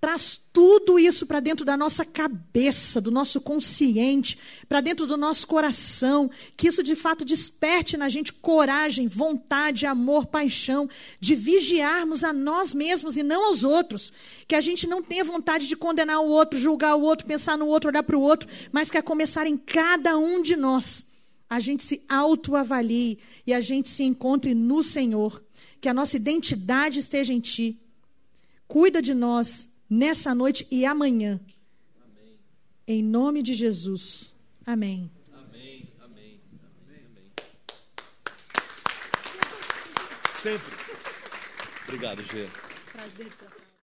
[0.00, 4.36] Traz tudo isso para dentro da nossa cabeça, do nosso consciente,
[4.68, 10.26] para dentro do nosso coração, que isso de fato desperte na gente coragem, vontade, amor,
[10.26, 10.88] paixão,
[11.20, 14.12] de vigiarmos a nós mesmos e não aos outros.
[14.48, 17.68] Que a gente não tenha vontade de condenar o outro, julgar o outro, pensar no
[17.68, 21.11] outro, olhar para o outro, mas que a começar em cada um de nós
[21.52, 25.44] a gente se autoavalie e a gente se encontre no Senhor,
[25.82, 27.78] que a nossa identidade esteja em Ti.
[28.66, 31.38] Cuida de nós nessa noite e amanhã.
[32.02, 32.38] Amém.
[32.88, 34.34] Em nome de Jesus.
[34.64, 35.10] Amém.
[35.30, 36.40] Amém, amém,
[36.88, 37.32] amém, amém.
[40.32, 40.72] Sempre.
[41.86, 42.48] Obrigado, Gê.
[42.92, 43.51] Prazer.